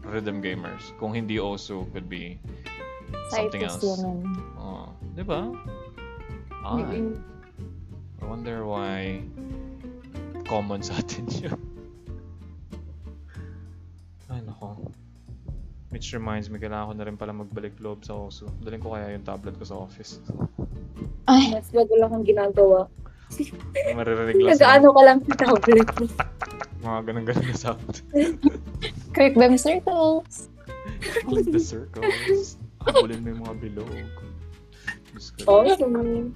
[0.04, 0.92] rhythm gamers.
[0.96, 2.38] Kung hindi also, could be
[3.30, 4.00] something Citus else.
[4.00, 4.24] yun.
[4.56, 5.48] Oh, di ba?
[6.64, 7.20] Ah, Mm-mm.
[8.20, 9.20] I wonder why
[10.44, 11.60] common sa atin yun.
[14.28, 14.80] Ay, nako.
[15.88, 18.50] Which reminds me, kailangan ko na rin pala magbalik loob sa OSU.
[18.64, 20.18] Daling ko kaya yung tablet ko sa office.
[21.24, 22.90] Ay, Mas bago lang akong ginagawa.
[23.94, 25.88] Maririnig lang sa Nag-ano ka lang sa tablet.
[26.84, 27.94] mga ganun-ganun na sound.
[29.16, 30.52] quick them circles.
[31.24, 32.60] Click the circles.
[32.84, 33.90] Habulin mo yung mga bilog.
[35.48, 36.34] Awesome.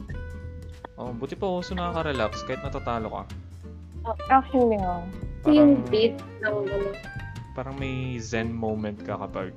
[0.98, 3.22] Oh, buti pa OSU nakaka-relax kahit natatalo ka.
[4.32, 5.04] Actually, oh.
[5.44, 6.56] Ito yung Parang- beat ng
[7.58, 9.50] parang may zen moment ka kapag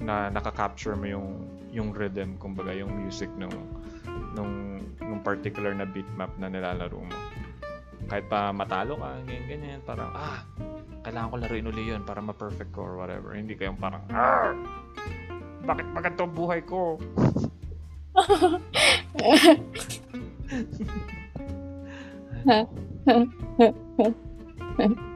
[0.00, 1.28] na nakaka-capture mo yung
[1.68, 3.52] yung rhythm, kumbaga yung music nung
[4.32, 7.12] nung nung particular na beat map na nilalaro mo.
[8.10, 10.40] Kahit pa matalo ka, ganyan ganyan, parang ah,
[11.02, 13.34] kailangan ko laruin uli yun para ma-perfect ko or whatever.
[13.34, 14.54] Hindi kayong parang ah,
[15.62, 16.98] bakit ba ganito buhay ko?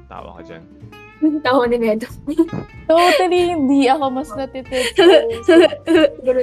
[0.07, 0.63] Tawa ka dyan.
[1.41, 2.07] Tawa ni Medo.
[2.87, 4.95] Totally hindi ako mas natitip.
[4.97, 5.03] No?
[6.23, 6.37] Yun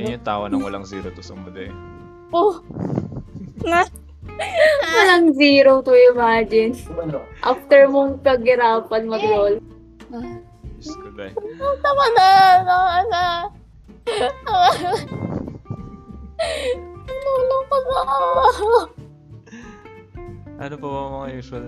[0.00, 1.68] yun yung tawa ng walang zero to sumude.
[2.34, 2.58] Oh,
[4.94, 6.76] Walang zero to imagine.
[7.42, 9.58] After mong paghirapan mag-roll.
[10.84, 11.32] Diyos ko dahil.
[11.80, 12.30] tama na!
[12.60, 13.24] Tama na!
[17.08, 18.02] Tulong ko na!
[20.54, 21.66] Ano pa ba mga usual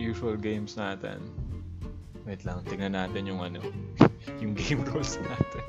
[0.00, 1.18] usual games natin?
[2.24, 3.60] Wait lang, tingnan natin yung ano,
[4.40, 5.62] yung game rules natin.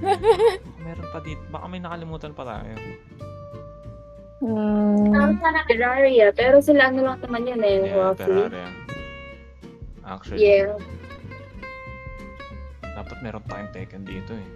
[0.86, 2.72] Meron pa dito, baka may nakalimutan pa tayo.
[4.42, 5.38] Hmm.
[5.70, 6.34] Terraria.
[6.34, 7.78] Pero sila ano lang naman yun eh.
[7.86, 8.50] Yeah, Waffle.
[8.50, 8.68] Terraria.
[10.02, 10.74] Actually, Yeah.
[12.92, 14.48] dapat meron tayong Tekken dito eh.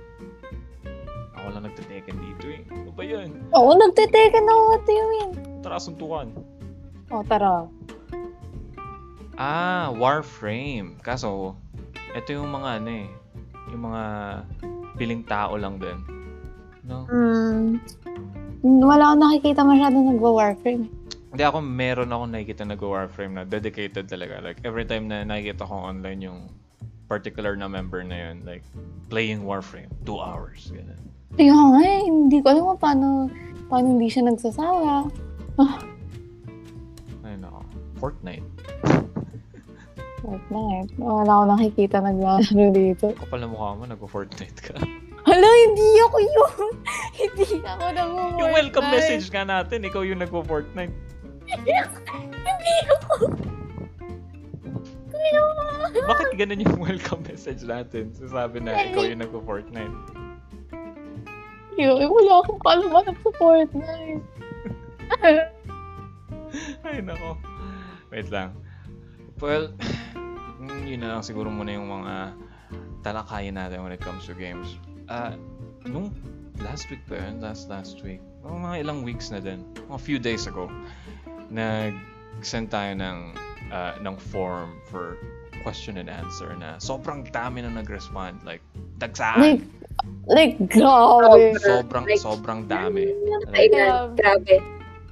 [1.39, 2.63] Ako lang nagte-Tekken dito eh.
[2.75, 3.31] Ano ba yun?
[3.55, 5.31] Oo, nagtiteke na what do you mean?
[5.63, 6.35] Tara, suntukan.
[7.15, 7.71] Oh, tara.
[9.39, 10.99] Ah, Warframe.
[10.99, 11.55] Kaso,
[12.19, 13.09] ito yung mga ano eh,
[13.71, 14.03] yung mga
[14.99, 15.99] piling tao lang din.
[16.83, 17.07] No?
[17.07, 17.79] Hmm.
[18.67, 20.91] Wala akong nakikita masyado nagwa-warframe.
[21.37, 24.41] Hindi ako, meron ako nakikita nag-Warframe na dedicated talaga.
[24.41, 26.49] Like, every time na nakikita ko online yung
[27.13, 28.65] particular na member na yun, like,
[29.13, 30.97] playing Warframe, two hours, ganun.
[31.37, 33.07] Kaya nga eh, hindi ko alam kung paano,
[33.69, 35.13] paano hindi siya nagsasawa.
[37.29, 37.61] Ayun ako.
[38.01, 38.49] Fortnite.
[40.25, 40.91] Fortnite.
[40.97, 43.07] Wala akong nakikita naglalaro dito.
[43.13, 44.75] Kapal na mukha mo, nag-Fortnite ka.
[45.27, 46.73] Hala, hindi ako yun!
[47.27, 48.39] Hindi ako nag-Fortnite.
[48.39, 50.95] yung welcome message ka natin, ikaw yung nag-Fortnite.
[51.47, 53.15] hindi ako.
[55.97, 56.07] Nga.
[56.07, 58.15] Bakit ganun yung welcome message natin?
[58.15, 59.97] Sasabi na ikaw yung nag-Fortnite.
[61.77, 64.25] Yun, eh, wala akong kalaman sa Fortnite.
[66.87, 67.37] Ay, nako.
[68.09, 68.57] Wait lang.
[69.43, 69.77] Well,
[70.57, 72.33] mm, yun na lang siguro muna yung mga
[73.05, 74.81] talakayin natin when it comes to games.
[75.07, 75.37] Ah,
[75.85, 76.17] nung
[76.65, 80.19] last week pa yun, last last week, mga, mga ilang weeks na din, mga few
[80.19, 80.71] days ago,
[81.53, 83.19] nag-send tayo ng,
[83.73, 85.19] ah, ng form for
[85.67, 88.39] question and answer na sobrang dami na nag-respond.
[88.47, 88.63] Like,
[89.03, 89.43] dagsaan.
[89.43, 89.63] Like,
[90.31, 91.59] like, grabe.
[91.59, 93.11] Sobrang, Like, sobrang dami.
[93.51, 93.67] Ay,
[94.15, 94.63] Grabe.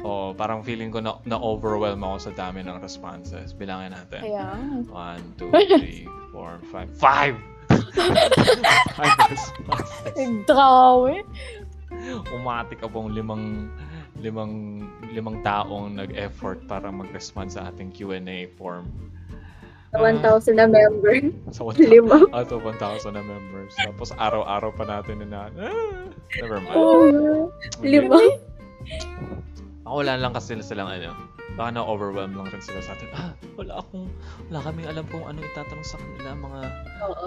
[0.04, 3.57] Oh, parang feeling ko na, na-overwhelm ako sa dami ng responses.
[3.57, 4.20] Bilangin natin.
[4.20, 4.52] Kaya,
[4.87, 6.92] 1, 2, 3, 4, 5.
[7.00, 7.53] 5!
[7.94, 9.90] 5 responses.
[10.18, 11.22] like, grabe.
[12.35, 13.70] Umati ka pong limang
[14.18, 18.90] limang limang taong nag-effort para mag-respond sa ating Q&A form.
[19.94, 21.30] Sa 1,000 na member.
[21.54, 22.18] Sa 1,000 Lima.
[22.35, 23.70] out of 1,000 na members.
[23.78, 26.75] Tapos araw-araw pa natin na ah, never mind.
[26.75, 27.46] Oh,
[27.79, 28.18] lima.
[29.85, 31.12] Ako wala lang kasi sila silang ano,
[31.60, 33.08] baka na-overwhelm lang rin sila sa atin.
[33.12, 34.08] Ah, wala akong,
[34.48, 36.60] wala kaming alam kung ano itatanong sa kanila mga,
[37.04, 37.26] Oo.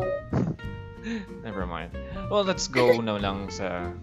[1.45, 1.93] never mind.
[2.33, 3.93] Well, let's go na lang sa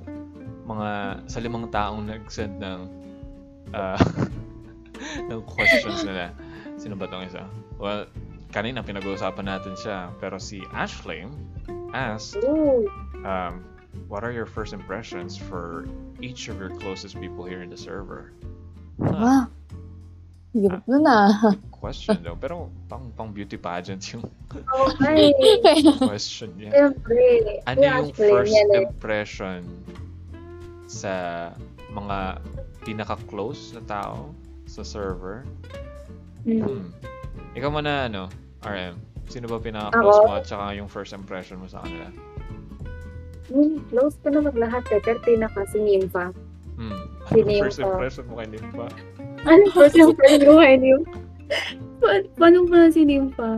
[0.71, 0.89] mga,
[1.27, 2.81] sa limang taong nag-send ng,
[3.75, 3.99] uh,
[5.35, 6.31] ng questions nila.
[6.79, 7.43] Sino ba tong isa?
[7.83, 8.07] Well,
[8.55, 11.27] kanina pinag-uusapan natin siya, pero si Ashley
[11.91, 12.39] asked,
[13.27, 13.74] um,
[14.09, 15.87] what are your first impressions for
[16.21, 18.33] each of your closest people here in the server?
[19.03, 19.13] Huh.
[19.13, 19.47] Wow.
[20.55, 21.51] Hirap ah.
[21.75, 22.39] Question daw.
[22.39, 24.23] Pero pang, pang beauty pageant yung
[24.87, 25.35] Okay.
[25.99, 26.71] question niya.
[26.71, 27.23] Siyempre.
[27.67, 29.67] Ano yung first impression
[30.87, 31.51] sa
[31.91, 32.39] mga
[32.87, 34.31] pinaka-close na tao
[34.71, 35.43] sa server?
[36.47, 36.63] Mm.
[36.63, 36.87] Hmm.
[37.59, 38.31] Ikaw muna, ano,
[38.63, 38.95] RM.
[39.27, 42.15] Sino ba pinaka-close mo at saka yung first impression mo sa kanila?
[43.53, 45.01] Hmm, close ko naman lahat eh.
[45.05, 46.33] Pero pinaka si Nympha.
[46.75, 47.15] Hmm.
[47.31, 48.87] Ano yung first impression mo kay Nimpa?
[49.45, 51.15] Ano first friend ko kay Nympha?
[52.01, 53.51] Pa- paano ba si Nympha?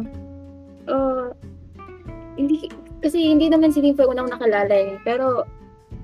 [0.86, 1.30] Uh,
[2.38, 2.70] hindi,
[3.02, 4.98] kasi hindi naman si yung unang nakalala eh.
[5.02, 5.46] Pero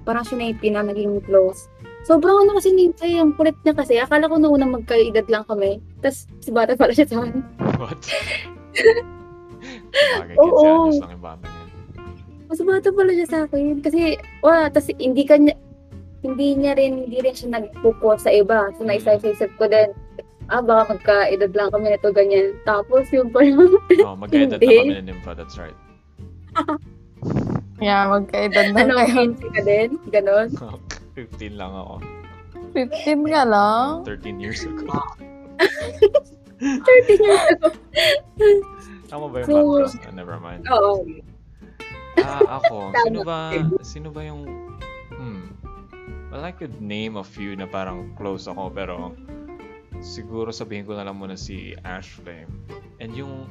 [0.02, 1.70] parang siya na yung pinaka naging close.
[2.02, 3.98] Sobrang ano kasi Nympha eh, ang kulit niya kasi.
[3.98, 5.78] Akala ko nung unang magkaedad lang kami.
[6.02, 7.42] Tapos si bata pala siya sa akin.
[7.78, 8.02] What?
[9.92, 10.90] Bagay, Oo.
[10.90, 11.61] 15 anos lang yung bata niya.
[12.52, 13.80] Mas bata pala siya sa akin.
[13.80, 15.56] Kasi, wala, tas hindi kanya,
[16.20, 18.68] hindi niya rin, hindi rin siya nagpupo sa iba.
[18.76, 19.88] So, naisip-isip ko din,
[20.52, 22.52] ah, baka magka-edad lang kami nito, ganyan.
[22.68, 23.72] Tapos, yung parang,
[24.04, 24.68] Oh, mag-edit na Hindi.
[24.84, 25.72] kami ni Nimpa, that's right.
[27.80, 29.32] Yeah, magkaedad na ano, kayo.
[29.32, 30.48] 15 ka din, ganon.
[31.16, 32.04] 15 lang ako.
[32.76, 34.04] 15 ka lang?
[34.04, 34.92] 13 years ago.
[36.60, 37.68] 13 years ago.
[39.08, 39.88] Tama ba yung So-?
[40.04, 40.68] Ah, never mind.
[40.68, 41.00] Oo.
[42.20, 42.92] Ah, ako.
[43.06, 44.44] Sino ba, sino ba yung,
[45.12, 45.42] hmm,
[46.28, 49.16] well, I could name a few na parang close ako, pero
[50.02, 52.44] siguro sabihin ko na lang muna si Ashley.
[52.98, 53.48] And yung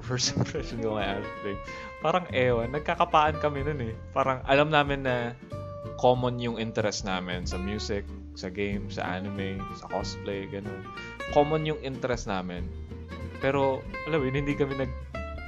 [0.00, 1.54] first impression ko kay Ashley,
[2.00, 3.94] parang ewan, nagkakapaan kami nun eh.
[4.14, 5.34] Parang alam namin na
[5.98, 8.06] common yung interest namin sa music,
[8.38, 10.86] sa game, sa anime, sa cosplay, ganun.
[11.34, 12.70] Common yung interest namin.
[13.42, 14.92] Pero, alam mo, hindi kami nag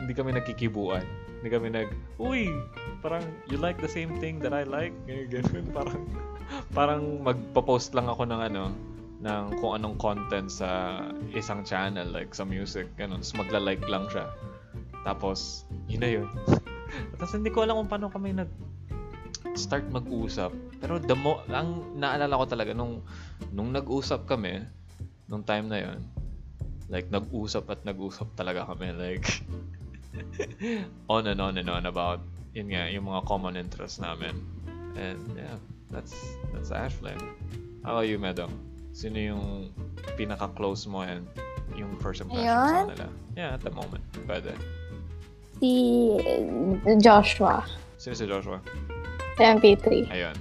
[0.03, 1.05] hindi kami nagkikibuan.
[1.41, 1.89] Hindi kami nag,
[2.21, 2.53] uy,
[3.01, 4.93] parang you like the same thing that I like.
[5.09, 5.67] Ganyan, ganun.
[5.77, 6.01] Parang,
[6.77, 8.65] parang magpo-post lang ako ng ano,
[9.25, 11.01] ng kung anong content sa
[11.33, 13.25] isang channel, like sa music, ganun.
[13.25, 14.29] Tapos magla-like lang siya.
[15.05, 16.29] Tapos, yun na yun.
[17.17, 18.51] Tapos hindi ko alam kung paano kami nag
[19.57, 20.53] start mag-usap.
[20.79, 23.01] Pero the mo, ang naalala ko talaga nung
[23.51, 24.63] nung nag-usap kami
[25.31, 25.99] nung time na yon
[26.91, 29.47] like nag-usap at nag-usap talaga kami like
[31.13, 32.21] on and on and on about
[32.53, 34.35] yun nga yung mga common interests namin
[34.99, 35.55] and yeah
[35.91, 36.15] that's
[36.51, 37.15] that's Ashley
[37.87, 38.51] how about you Medong
[38.91, 39.45] sino yung
[40.19, 41.23] pinaka-close mo and
[41.79, 42.87] yung first impression sa Ayun?
[42.91, 43.07] kanila
[43.39, 44.51] yeah at the moment pwede
[45.61, 46.17] Si
[46.99, 47.63] Joshua.
[48.01, 48.59] sino si Joshua
[49.39, 50.09] Sa MP3.
[50.11, 50.37] ayun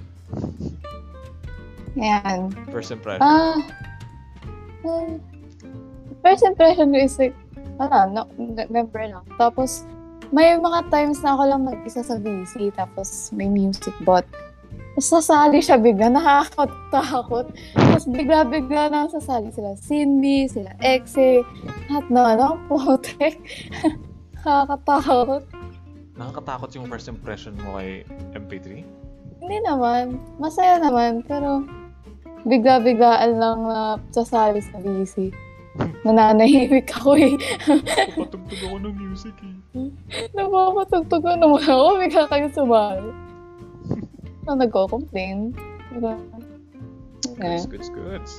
[1.98, 2.54] Ayan.
[2.70, 3.58] first impression Ah.
[4.86, 5.18] eh,
[6.22, 7.34] first impression ko is like,
[7.80, 8.28] wala, no,
[8.68, 9.24] member lang.
[9.40, 9.88] Tapos,
[10.30, 14.22] may mga times na ako lang mag-isa sa VC, tapos may music bot.
[14.94, 17.50] Tapos sasali siya bigla, nakakatakot.
[17.74, 21.40] Tapos bigla-bigla na sasali sila Cindy, sila Exe,
[21.88, 23.40] at na ano, putek.
[24.40, 25.44] Nakakatakot.
[26.20, 28.04] nakakatakot yung first impression mo kay
[28.36, 28.84] MP3
[29.40, 30.20] Hindi naman.
[30.36, 31.24] Masaya naman.
[31.24, 31.64] Pero
[32.44, 35.32] bigla-biglaan lang na sasali sa VC.
[36.02, 37.34] Nananahimik ako eh.
[38.18, 39.60] patugtog ako ng music eh
[40.34, 42.02] Napapatugtog ko naman ako.
[42.02, 43.10] Bigla kayo sumali.
[44.46, 45.54] Na nagko-complain.
[45.94, 46.18] Diba?
[47.38, 48.32] Goods, goods, goods.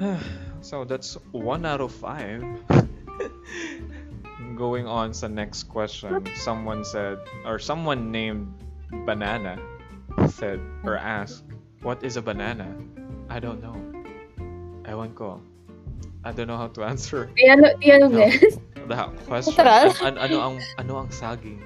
[0.60, 2.44] so that's one out of five.
[4.60, 7.16] Going on sa next question, someone said,
[7.48, 8.52] or someone named
[9.08, 9.56] Banana
[10.28, 11.48] said or asked,
[11.80, 12.68] "What is a banana?"
[13.32, 13.78] I don't know.
[14.84, 15.40] Ewan ko.
[16.20, 18.20] I don't know how to answer Piano, piano No.
[18.20, 19.56] the question.
[19.56, 19.88] Literal?
[20.04, 21.60] An- ano ang ano ang saging?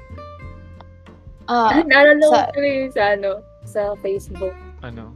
[1.44, 2.50] Ah, Naalala ko Sa-
[2.90, 3.30] sa ano,
[3.64, 4.54] sa Facebook.
[4.80, 5.12] Ano?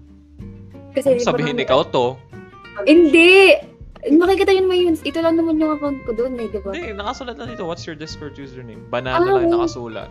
[0.92, 2.06] Kasi Kung sabihin parang- ikaw to,
[2.84, 3.58] Hindi!
[3.98, 4.94] Makikita yun mo yun.
[4.94, 6.70] Ito lang naman yung account ko doon, eh, di ba?
[6.70, 7.66] hindi, nakasulat na dito.
[7.66, 8.86] What's your Discord username?
[8.86, 10.06] Banana Ah, lang nakasulat.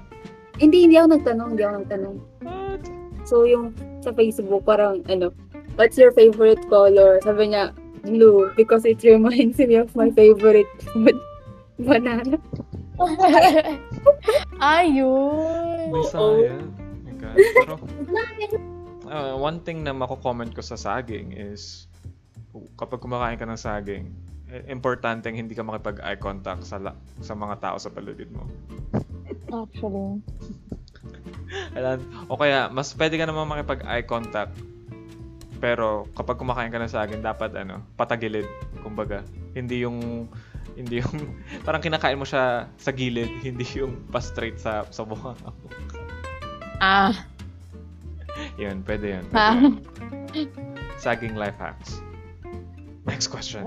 [0.60, 1.50] Hindi, hindi ako nagtanong.
[1.56, 2.16] Hindi ako nagtanong.
[2.44, 2.84] What?
[3.24, 3.72] So, yung
[4.04, 5.32] sa Facebook, parang, ano,
[5.80, 7.24] what's your favorite color?
[7.24, 7.72] Sabi niya,
[8.04, 11.18] blue, because it reminds me of my favorite food.
[11.78, 12.42] Banana.
[14.58, 15.94] Ayun.
[15.94, 16.10] May Oo.
[16.10, 16.66] sayang.
[16.74, 17.36] Oh my God.
[17.38, 17.74] Pero,
[19.06, 21.86] uh, one thing na mako-comment ko sa saging is
[22.74, 24.10] kapag kumakain ka ng saging,
[24.50, 28.50] eh, importante hindi ka makipag eye contact sa la- sa mga tao sa paligid mo.
[29.54, 30.24] Actually.
[31.78, 34.58] Alam, o kaya mas pwede ka naman makipag eye contact
[35.58, 38.46] pero kapag kumakain ka ng saging dapat ano, patagilid
[38.82, 39.26] kumbaga.
[39.58, 40.30] Hindi yung
[40.78, 41.18] hindi yung
[41.66, 45.34] parang kinakain mo siya sa gilid, hindi yung pa straight sa sa mukha.
[46.78, 47.10] Ah.
[48.62, 49.26] Yun, pwede yun.
[49.34, 49.58] Ah.
[50.30, 50.78] Pwede yun.
[51.02, 52.06] Saging life hacks.
[53.10, 53.66] Next question.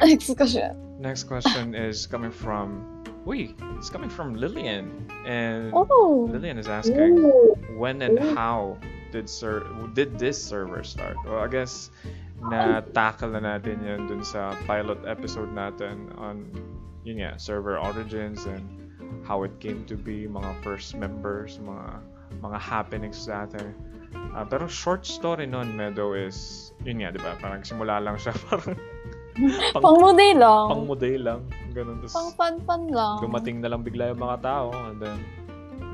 [0.00, 0.80] Next question.
[0.96, 2.88] Next question is coming from.
[3.28, 4.88] Wait, it's coming from Lillian,
[5.28, 6.24] and Oh.
[6.32, 7.20] Lillian is asking.
[7.20, 7.52] Ooh.
[7.76, 8.34] when and Ooh.
[8.34, 8.80] how
[9.16, 9.64] did ser
[9.96, 11.16] did this server start?
[11.24, 11.88] Well, I guess
[12.52, 16.52] na tackle na natin yun dun sa pilot episode natin on
[17.08, 18.60] yun nga, server origins and
[19.24, 22.02] how it came to be, mga first members, mga
[22.44, 23.72] mga happenings natin.
[24.36, 27.38] Ah, pero short story nun, Meadow, is yun nga, di ba?
[27.40, 28.76] Parang simula lang siya, parang
[29.72, 30.66] pang, Pang muday lang.
[30.68, 31.40] pang model lang.
[31.72, 32.04] Ganun.
[32.04, 33.16] Tapos Pang fun-fun lang.
[33.24, 35.16] dumating na lang bigla yung mga tao and then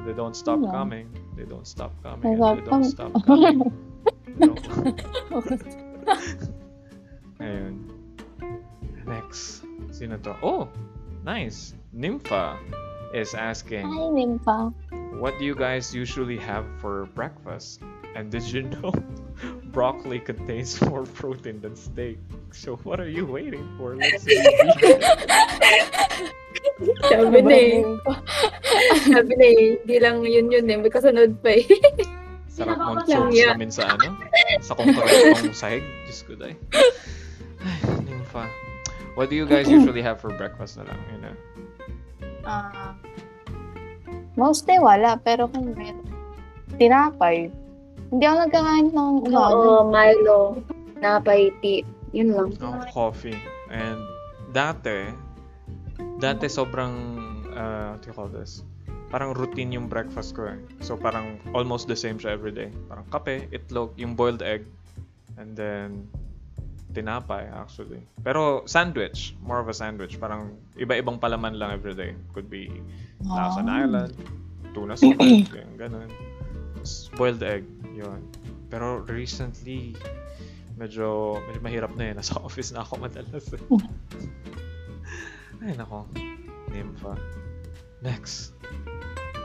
[0.03, 0.70] they don't stop lang.
[0.75, 1.07] coming
[1.43, 2.38] they don't stop coming.
[2.38, 3.72] And they don't stop coming.
[7.40, 7.90] Ayun.
[9.07, 9.64] Next.
[9.90, 10.36] Sino to?
[10.43, 10.68] Oh
[11.24, 11.74] nice.
[11.93, 12.59] Nympha
[13.12, 14.72] is asking Ay, Nympha.
[15.18, 17.82] what do you guys usually have for breakfast
[18.15, 18.93] and did you know
[19.73, 22.19] broccoli contains more protein than steak
[22.53, 24.41] so what are you waiting for let's see
[27.03, 27.83] Sabi na eh.
[29.07, 29.79] Sabi na eh.
[29.83, 30.79] Hindi lang yun yun eh.
[30.79, 31.67] May kasunod pa eh.
[32.51, 33.31] Sarap mong Nakakatawa.
[33.31, 34.09] chokes namin sa ano?
[34.61, 35.85] Sa konkretong sahig.
[36.05, 36.55] Diyos ko day.
[37.63, 38.45] Ay, nympha.
[39.15, 41.01] What do you guys usually have for breakfast na lang?
[41.13, 41.33] Yun na.
[42.43, 42.93] Ah.
[44.35, 46.03] mostly wala, pero kung meron,
[46.81, 47.53] tinapay.
[48.13, 49.57] Hindi ako nagkakain ng umaga.
[49.57, 50.39] Oo, Milo.
[51.01, 51.81] Napay tea.
[52.13, 52.49] Yun lang.
[52.61, 53.41] Oh, coffee.
[53.73, 54.05] And
[54.53, 55.09] dati,
[56.21, 56.93] dati sobrang,
[57.51, 58.61] uh, what do you call this?
[59.09, 60.61] Parang routine yung breakfast ko eh.
[60.85, 62.69] So parang almost the same siya everyday.
[62.87, 64.69] Parang kape, itlog, yung boiled egg,
[65.37, 66.05] and then
[66.93, 68.05] tinapay actually.
[68.21, 70.21] Pero sandwich, more of a sandwich.
[70.21, 72.13] Parang iba-ibang palaman lang everyday.
[72.37, 72.69] Could be
[73.25, 73.85] Thousand Ah.
[73.85, 74.13] Island,
[74.77, 75.17] tuna yung
[75.81, 76.09] ganun.
[77.15, 77.63] Boiled egg,
[77.97, 78.20] yun.
[78.72, 79.93] Pero recently,
[80.80, 82.12] medyo, medyo mahirap na eh.
[82.16, 83.62] Nasa office na ako madalas eh.
[85.62, 86.09] Ay, nako.
[86.72, 87.14] Nympha.
[88.03, 88.57] Next.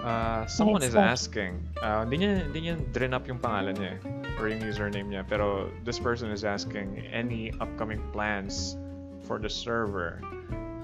[0.08, 1.12] Uh, someone Next is question.
[1.12, 5.12] asking, uh, hindi niya, hindi niya drain up yung pangalan niya eh, or yung username
[5.12, 8.80] niya, pero this person is asking any upcoming plans
[9.28, 10.24] for the server.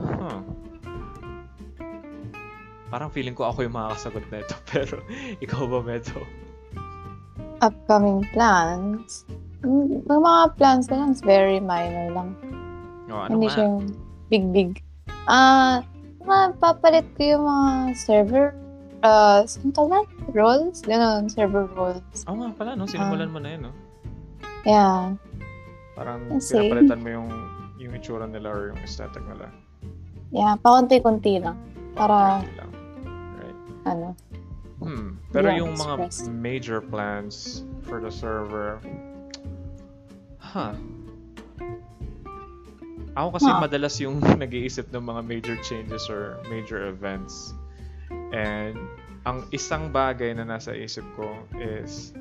[0.02, 0.44] Huh.
[2.92, 5.00] Parang feeling ko ako yung makakasagot na ito, pero
[5.40, 6.20] ikaw ba, Meto?
[7.64, 9.24] Upcoming plans.
[9.64, 12.30] Yung mga plans ko lang very minor lang.
[13.08, 13.96] O, ano Hindi siya yung
[14.28, 14.70] big big.
[15.32, 15.80] Ah,
[16.20, 18.52] mga papalit ko yung mga server
[19.04, 20.08] uh, saan tawag?
[20.32, 20.84] Roles?
[20.84, 22.04] Ganon, server roles.
[22.28, 22.88] Oo nga pala, no?
[22.88, 23.74] Sinimulan mo na yun, no?
[24.64, 25.16] Yeah.
[25.94, 27.30] Parang Kasi- pinapalitan mo yung
[27.78, 29.52] yung itsura nila or yung aesthetic nila.
[30.34, 31.60] Yeah, pakunti-kunti lang.
[31.94, 32.72] Para, Konti lang.
[33.38, 33.58] Right.
[33.86, 34.08] ano,
[34.84, 35.16] Hmm.
[35.32, 36.28] Pero Yeah, yung mga express.
[36.30, 38.84] major plans for the server,
[40.38, 40.76] huh.
[43.14, 43.62] Ako kasi Huh.
[43.62, 47.54] madalas yung nag-iisip ng mga major changes or major events.
[48.34, 48.74] And
[49.24, 52.12] ang isang bagay na nasa isip ko is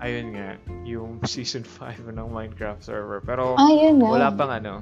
[0.00, 3.20] ayun nga, yung season 5 ng Minecraft server.
[3.20, 4.08] Pero ah, yun na.
[4.08, 4.80] wala pang ano,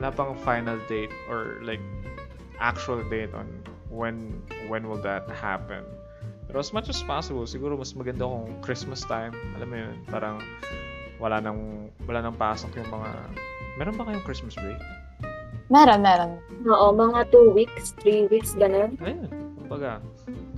[0.00, 1.80] wala pang final date or like
[2.58, 3.46] actual date on
[3.92, 4.40] when
[4.72, 5.84] when will that happen.
[6.48, 10.40] Pero as much as possible, siguro mas maganda kung Christmas time, alam mo yun, parang
[11.20, 13.10] wala nang wala nang pasok yung mga
[13.78, 14.80] Meron ba kayong Christmas break?
[15.70, 16.42] Meron, meron.
[16.66, 18.98] Oo, mga 2 weeks, 3 weeks, ganun.
[18.98, 20.02] Ayun, kumbaga,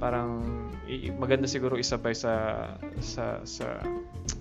[0.01, 0.41] parang
[1.21, 2.65] maganda siguro isabay sa
[3.05, 3.85] sa sa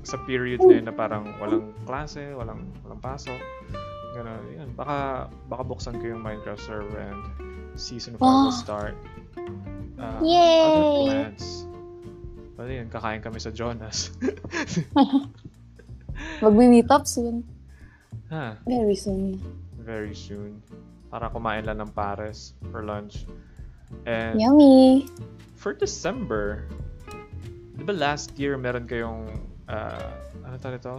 [0.07, 3.35] sa period na yun na parang walang klase, walang walang pasok.
[4.15, 4.69] Ganun, yun.
[4.79, 7.19] Baka baka buksan ko yung Minecraft server and
[7.75, 8.55] season 5 will Wow.
[8.55, 8.95] start.
[9.99, 10.63] Uh, Yay!
[10.63, 11.43] Other plans.
[12.55, 14.15] Pwede yun, kakain kami sa Jonas.
[16.43, 17.43] Mag-meet up soon.
[18.31, 19.39] ha, Very soon.
[19.79, 20.61] very soon.
[21.09, 23.25] Para kumain lang ng pares for lunch.
[24.05, 25.09] And Yummy.
[25.57, 26.69] for December,
[27.73, 29.25] di ba last year meron kayong,
[29.65, 30.13] uh,
[30.45, 30.95] ano tawag ito?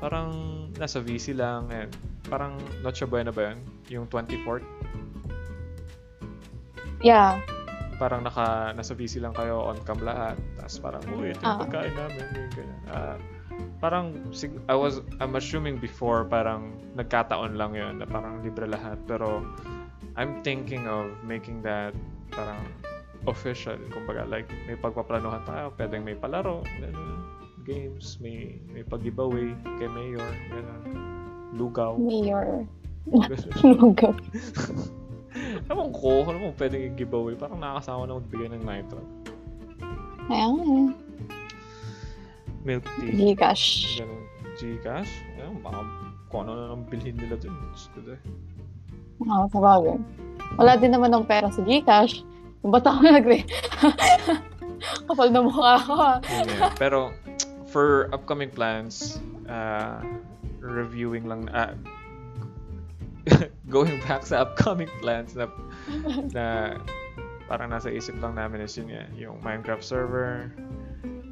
[0.00, 0.30] Parang
[0.78, 1.92] nasa VC lang and
[2.26, 3.58] parang Noche Buena ba yun?
[3.92, 4.64] Yung 24th?
[7.04, 7.44] Yeah.
[7.98, 10.38] Parang naka, nasa VC lang kayo on cam lahat.
[10.56, 11.60] Tapos parang, uy, ito yung Ah.
[11.60, 12.24] pagkain namin.
[12.32, 12.80] Yung ganyan.
[12.88, 13.16] Ah,
[13.78, 19.02] parang, sig- I was, I'm assuming before parang nagkataon lang yun na parang libre lahat.
[19.04, 19.42] Pero,
[20.14, 21.90] I'm thinking of making that
[22.30, 22.62] parang
[23.26, 23.74] official.
[23.90, 25.74] Kumbaga, like, may pagpaplanuhan tayo.
[25.74, 27.22] Pwedeng may palaro, ganun,
[27.62, 30.82] games, may, may pag-giveaway kay Mayor, ganun.
[31.52, 31.98] Lugaw.
[31.98, 32.62] Mayor.
[33.82, 34.14] Lugaw.
[35.68, 37.34] Ewan ko, ano mo pwedeng i-giveaway?
[37.36, 39.02] Parang nakakasama na magbigay ng nitro.
[40.28, 40.88] Kaya nga eh.
[42.66, 43.32] Milk tea.
[43.32, 43.96] Gcash.
[44.02, 44.24] Ganun.
[44.58, 45.12] Gcash?
[45.38, 45.80] Ayun, baka
[46.28, 47.54] kung ano na nang bilhin nila dun.
[47.54, 47.98] Diyos ko.
[49.24, 49.98] Oo, sa bagay.
[50.60, 52.22] Wala din naman ng pera sa Gcash.
[52.66, 53.46] Ba't ako nagre...
[55.08, 56.16] Kapal na mukha ako ah.
[56.28, 56.70] Yan.
[56.76, 57.10] Pero,
[57.66, 59.18] for upcoming plans,
[59.48, 60.04] uh,
[60.60, 61.72] reviewing lang, uh,
[63.68, 65.48] going back sa upcoming plans na,
[66.32, 66.76] na
[67.48, 70.52] parang nasa isip lang namin is yun nga, yung Minecraft server,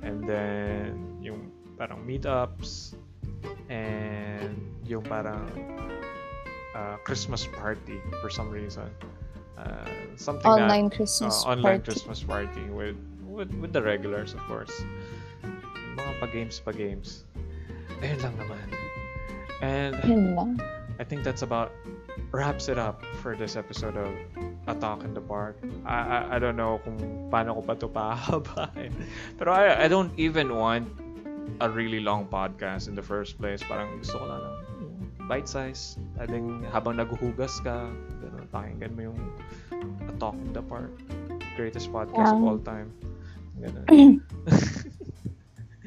[0.02, 2.96] and then yung parang meetups,
[3.68, 5.44] and yung parang
[6.74, 8.88] uh, Christmas party for some reason.
[9.56, 11.92] Uh, something that Online Christmas uh, online party.
[11.92, 14.72] Christmas party with with with the regulars of course.
[15.96, 17.24] Mga pa-games pa-games.
[18.04, 18.66] Ayun lang naman.
[19.64, 20.50] And Yun lang.
[20.98, 21.72] I think that's about
[22.32, 24.10] wraps it up for this episode of
[24.66, 25.60] A Talk in the Park.
[25.84, 26.96] I, I, I don't know kung
[27.30, 28.92] paano ko pa ito pahabain.
[29.38, 30.88] Pero I, I don't even want
[31.60, 33.60] a really long podcast in the first place.
[33.62, 34.56] Parang gusto ko lang ng
[35.28, 36.00] bite size.
[36.16, 37.90] Pwedeng habang naghuhugas ka,
[38.22, 39.20] ganun, pakinggan mo yung
[40.08, 40.90] A Talk in the Park.
[41.56, 42.48] Greatest podcast of Yeah.
[42.48, 42.88] all time.
[43.60, 44.20] Ganun.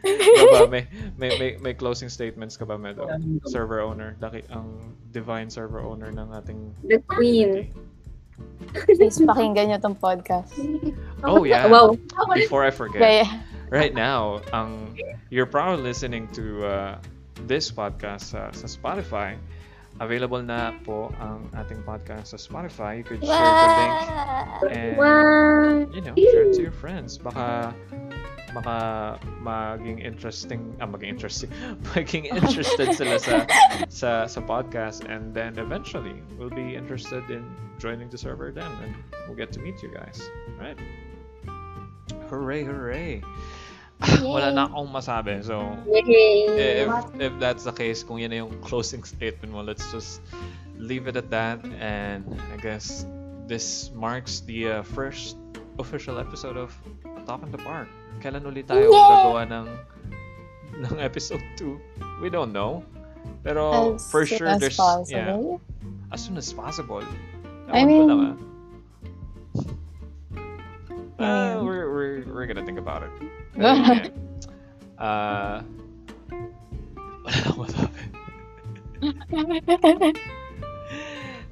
[0.03, 0.83] Ikaw ba, may,
[1.17, 3.07] may, may, may closing statements ka ba, Medo?
[3.45, 7.69] Server owner, daki, ang divine server owner ng ating The Queen.
[8.71, 10.55] Please pakinggan nyo tong podcast.
[11.23, 11.67] Oh, yeah.
[11.71, 11.97] Wow.
[12.35, 13.25] Before I forget, Kaya,
[13.69, 14.95] right now, ang
[15.29, 16.93] you're probably listening to uh,
[17.47, 19.35] this podcast sa, sa Spotify.
[19.99, 23.03] Available na po ang ating podcast sa Spotify.
[23.03, 23.99] You could share the link
[24.71, 25.91] and Wow.
[25.91, 27.19] you know, share it to your friends.
[27.19, 27.75] Baka
[28.53, 31.49] baka maging interesting, ah, maging interesting,
[31.95, 33.45] maging interested sila sa,
[33.89, 37.43] sa, sa podcast and then eventually we'll be interested in
[37.77, 38.95] joining the server then and
[39.27, 40.21] we'll get to meet you guys.
[40.59, 40.77] Right?
[42.29, 43.21] Hooray, hooray!
[44.23, 45.43] Wala na akong masabi.
[45.43, 46.87] So, Yay.
[46.87, 50.23] if, if that's the case, kung yan na yung closing statement mo, let's just
[50.79, 51.59] leave it at that.
[51.83, 52.23] And
[52.53, 53.03] I guess
[53.43, 55.35] this marks the uh, first
[55.79, 56.71] official episode of
[57.03, 57.91] Top Talk in the Park.
[58.19, 58.91] Kailan ulit tayo Yay!
[58.91, 59.67] gagawa ng
[60.79, 62.19] ng episode 2?
[62.19, 62.83] We don't know.
[63.43, 64.75] Pero as for sure, as there's
[65.07, 65.59] yeah, possible.
[66.11, 67.03] as soon as possible.
[67.71, 68.35] I Ewan ko mean- lang, ah.
[71.19, 71.59] Uh, Yeah.
[71.59, 73.11] we're, we're, we're gonna think about it.
[73.59, 74.07] Pero.
[74.95, 75.59] Uh,
[77.27, 77.99] wala akong masabi.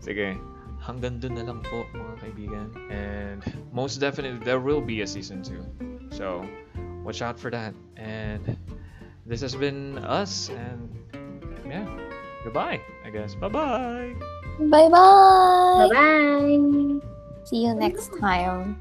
[0.07, 0.39] Sige,
[0.87, 2.67] hanggang dun na lang po mga kaibigan.
[2.87, 3.43] And
[3.75, 6.15] most definitely, there will be a season 2.
[6.15, 6.47] So,
[7.03, 7.75] watch out for that.
[7.99, 8.55] And
[9.27, 10.47] this has been us.
[10.47, 10.87] And
[11.67, 11.83] yeah,
[12.47, 13.35] goodbye, I guess.
[13.35, 14.15] Bye-bye!
[14.63, 15.91] Bye-bye!
[15.91, 17.03] Bye-bye.
[17.43, 18.79] See you next time.